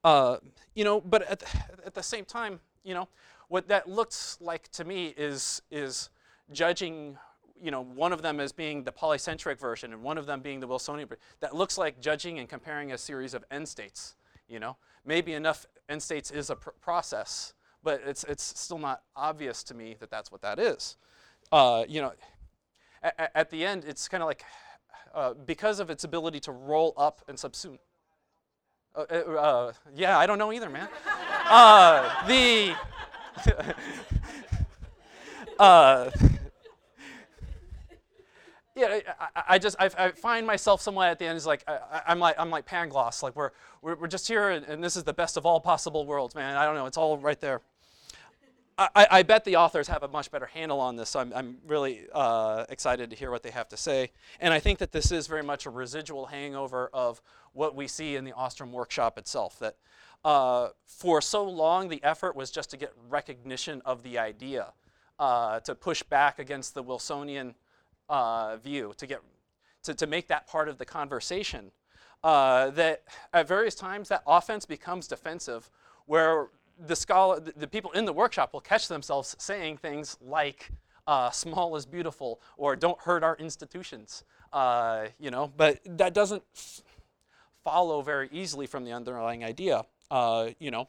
[0.04, 0.36] uh,
[0.74, 1.46] you know, but at the,
[1.86, 3.08] at the same time, you know,
[3.48, 6.10] what that looks like to me is, is
[6.52, 7.18] judging
[7.62, 10.60] you know, one of them as being the polycentric version and one of them being
[10.60, 11.08] the Wilsonian.
[11.40, 14.16] That looks like judging and comparing a series of end states,
[14.48, 19.02] you know maybe enough end states is a pr process, but it's, it's still not
[19.16, 20.96] obvious to me that that's what that is.
[21.52, 22.12] Uh, you know,
[23.02, 24.44] at, at, the end, it's kind of like,
[25.14, 27.78] uh, because of its ability to roll up and subsume.
[28.96, 30.88] Uh, uh, uh yeah, I don't know either, man.
[31.46, 32.74] Uh, the
[38.74, 42.02] yeah, I, I just I, I, find myself somewhat at the end is like I,
[42.08, 43.50] am like I'm like Pangloss, like we're,
[43.82, 46.56] we're we're just here and, and, this is the best of all possible worlds, man.
[46.56, 47.60] I don't know, it's all right there.
[48.76, 51.58] I, I bet the authors have a much better handle on this, so I'm, I'm
[51.68, 54.10] really uh, excited to hear what they have to say.
[54.40, 57.22] And I think that this is very much a residual hangover of
[57.52, 59.60] what we see in the Ostrom workshop itself.
[59.60, 59.76] That
[60.24, 64.72] uh, for so long the effort was just to get recognition of the idea,
[65.20, 67.54] uh, to push back against the Wilsonian
[68.08, 69.20] uh, view to get
[69.84, 71.70] to, to make that part of the conversation.
[72.22, 73.02] Uh, that
[73.34, 75.70] at various times that offense becomes defensive,
[76.06, 76.48] where
[76.86, 80.70] the scholar, the, the people in the workshop will catch themselves saying things like,
[81.06, 84.24] uh, "Small is beautiful," or "Don't hurt our institutions."
[84.54, 86.42] Uh, you know, but that doesn't
[87.62, 89.84] follow very easily from the underlying idea.
[90.10, 90.88] Uh, you know,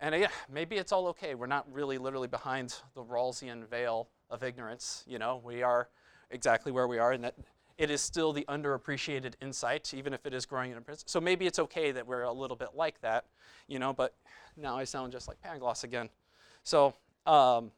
[0.00, 1.36] and yeah, maybe it's all okay.
[1.36, 5.04] We're not really literally behind the Rawlsian veil of ignorance.
[5.06, 5.88] You know, we are
[6.32, 7.34] exactly where we are and that
[7.78, 11.04] it is still the underappreciated insight, even if it is growing in importance.
[11.06, 13.24] So maybe it's okay that we're a little bit like that,
[13.66, 14.14] you know, but
[14.56, 16.08] now I sound just like Pangloss again.
[16.64, 16.94] So
[17.26, 17.70] um,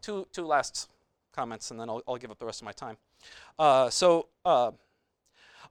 [0.00, 0.88] two, two last
[1.32, 2.96] comments and then I'll, I'll, give up the rest of my time.
[3.58, 4.70] Uh, so uh,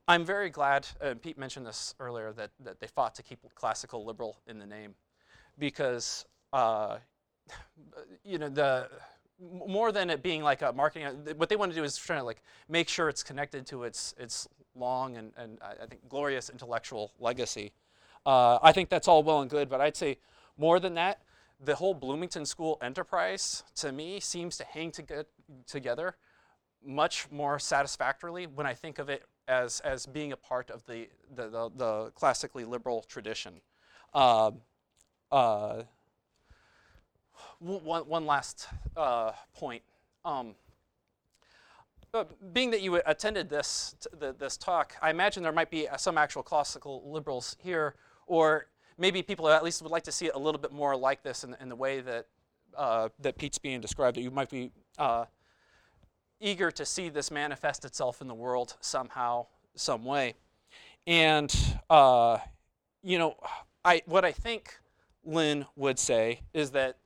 [0.08, 4.06] I'm very glad, and Pete mentioned this earlier, that, that they fought to keep classical
[4.06, 4.96] liberal in the name
[5.58, 6.98] because, uh,
[8.24, 8.90] you know, the
[9.40, 12.20] more than it being like a marketing, uh, what they want to do is trying
[12.20, 16.50] to like make sure it's connected to its its long and, and I think glorious
[16.50, 17.74] intellectual legacy.
[18.26, 20.18] Uh, I think that's all well and good, but I'd say
[20.58, 21.22] more than that,
[21.64, 25.26] the whole Bloomington School enterprise to me seems to hang to
[25.66, 26.16] together
[26.86, 31.10] much more satisfactorily when I think of it as, as being a part of the,
[31.34, 33.62] the, the, the classically liberal tradition.
[34.14, 34.52] Uh,
[35.32, 35.84] uh,
[37.60, 39.84] one, one last uh, point.
[40.26, 40.56] Um,
[42.54, 46.44] being that you attended this, the, this talk, I imagine there might be some actual
[46.44, 48.68] classical liberals here, or
[48.98, 51.44] maybe people at least would like to see it a little bit more like this
[51.44, 52.28] in, in the way that,
[52.76, 55.26] uh, that Pete's being described, that you might be uh,
[56.40, 60.34] eager to see this manifest itself in the world somehow, some way.
[61.06, 61.56] And,
[61.90, 62.38] uh,
[63.04, 63.36] you know,
[63.86, 64.78] I, what I think
[65.24, 66.98] Lynn would say is that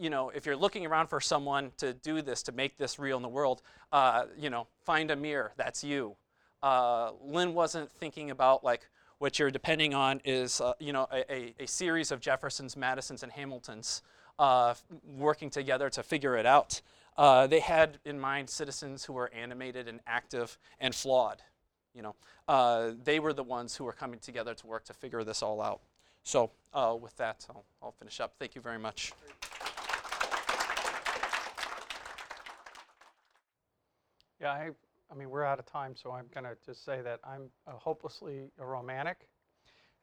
[0.00, 3.18] you know, if you're looking around for someone to do this, to make this real
[3.18, 3.60] in the world,
[3.92, 5.52] uh, you know, find a mirror.
[5.58, 6.16] That's you.
[6.62, 8.88] Uh, Lynn wasn't thinking about like
[9.18, 13.30] what you're depending on is, uh, you know, a, a, series of Jeffersons, Madisons, and
[13.30, 14.00] Hamiltons
[14.38, 14.72] uh,
[15.18, 16.80] working together to figure it out.
[17.18, 21.42] Uh, they had in mind citizens who were animated and active and flawed.
[21.94, 22.14] You know,
[22.48, 25.60] uh, they were the ones who were coming together to work to figure this all
[25.60, 25.80] out.
[26.22, 28.34] So with that, I'll, I'll finish up.
[28.38, 29.12] Thank you very much.
[34.40, 34.70] Yeah, I,
[35.10, 38.50] I mean, we're out of time, so I'm going to just say that I'm hopelessly
[38.58, 39.28] a romantic,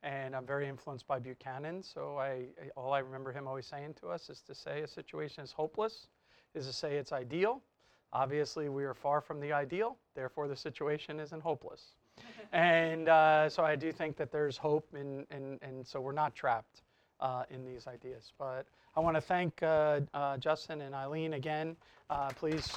[0.03, 1.81] and I'm very influenced by Buchanan.
[1.81, 5.43] So I, all I remember him always saying to us is to say a situation
[5.43, 6.07] is hopeless,
[6.53, 7.63] is to say it's ideal.
[8.13, 11.95] Obviously, we are far from the ideal, therefore the situation isn't hopeless.
[12.53, 16.35] and uh, so I do think that there's hope, and, and, and so we're not
[16.35, 16.83] trapped
[17.21, 18.33] uh, in these ideas.
[18.38, 21.75] But I want to thank uh, uh, Justin and Eileen again.
[22.09, 22.71] Uh, please.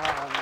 [0.00, 0.32] Um,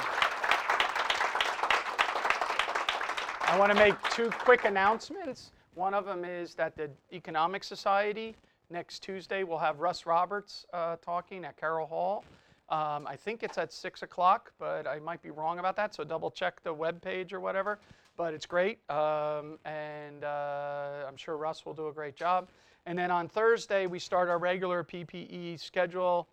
[3.43, 5.51] I want to make two quick announcements.
[5.75, 8.37] One of them is that the Economic Society
[8.71, 12.25] next Tuesday will have Russ Roberts uh, talking at Carroll Hall.
[12.69, 16.05] Um, I think it's at 6 o'clock, but I might be wrong about that, so
[16.05, 17.81] double check the web page or whatever.
[18.17, 22.47] But it's great, um, and uh, I'm sure Russ will do a great job.
[22.87, 26.29] And then on Thursday, we start our regular PPE schedule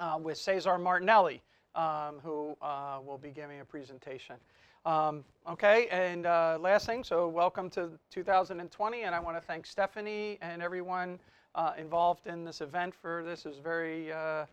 [0.00, 1.42] uh, with Cesar Martinelli
[1.78, 4.36] um, who uh, will be giving a presentation.
[4.84, 9.64] Um, okay, and uh, last thing, so welcome to 2020, and I want to thank
[9.64, 11.18] Stephanie and everyone
[11.54, 13.46] uh, involved in this event for this.
[13.46, 14.44] is very uh,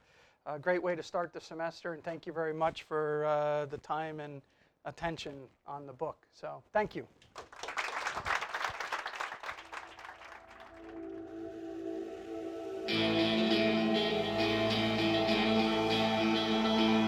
[0.45, 3.77] a great way to start the semester, and thank you very much for uh, the
[3.79, 4.41] time and
[4.85, 5.33] attention
[5.67, 6.17] on the book.
[6.31, 7.07] So thank you.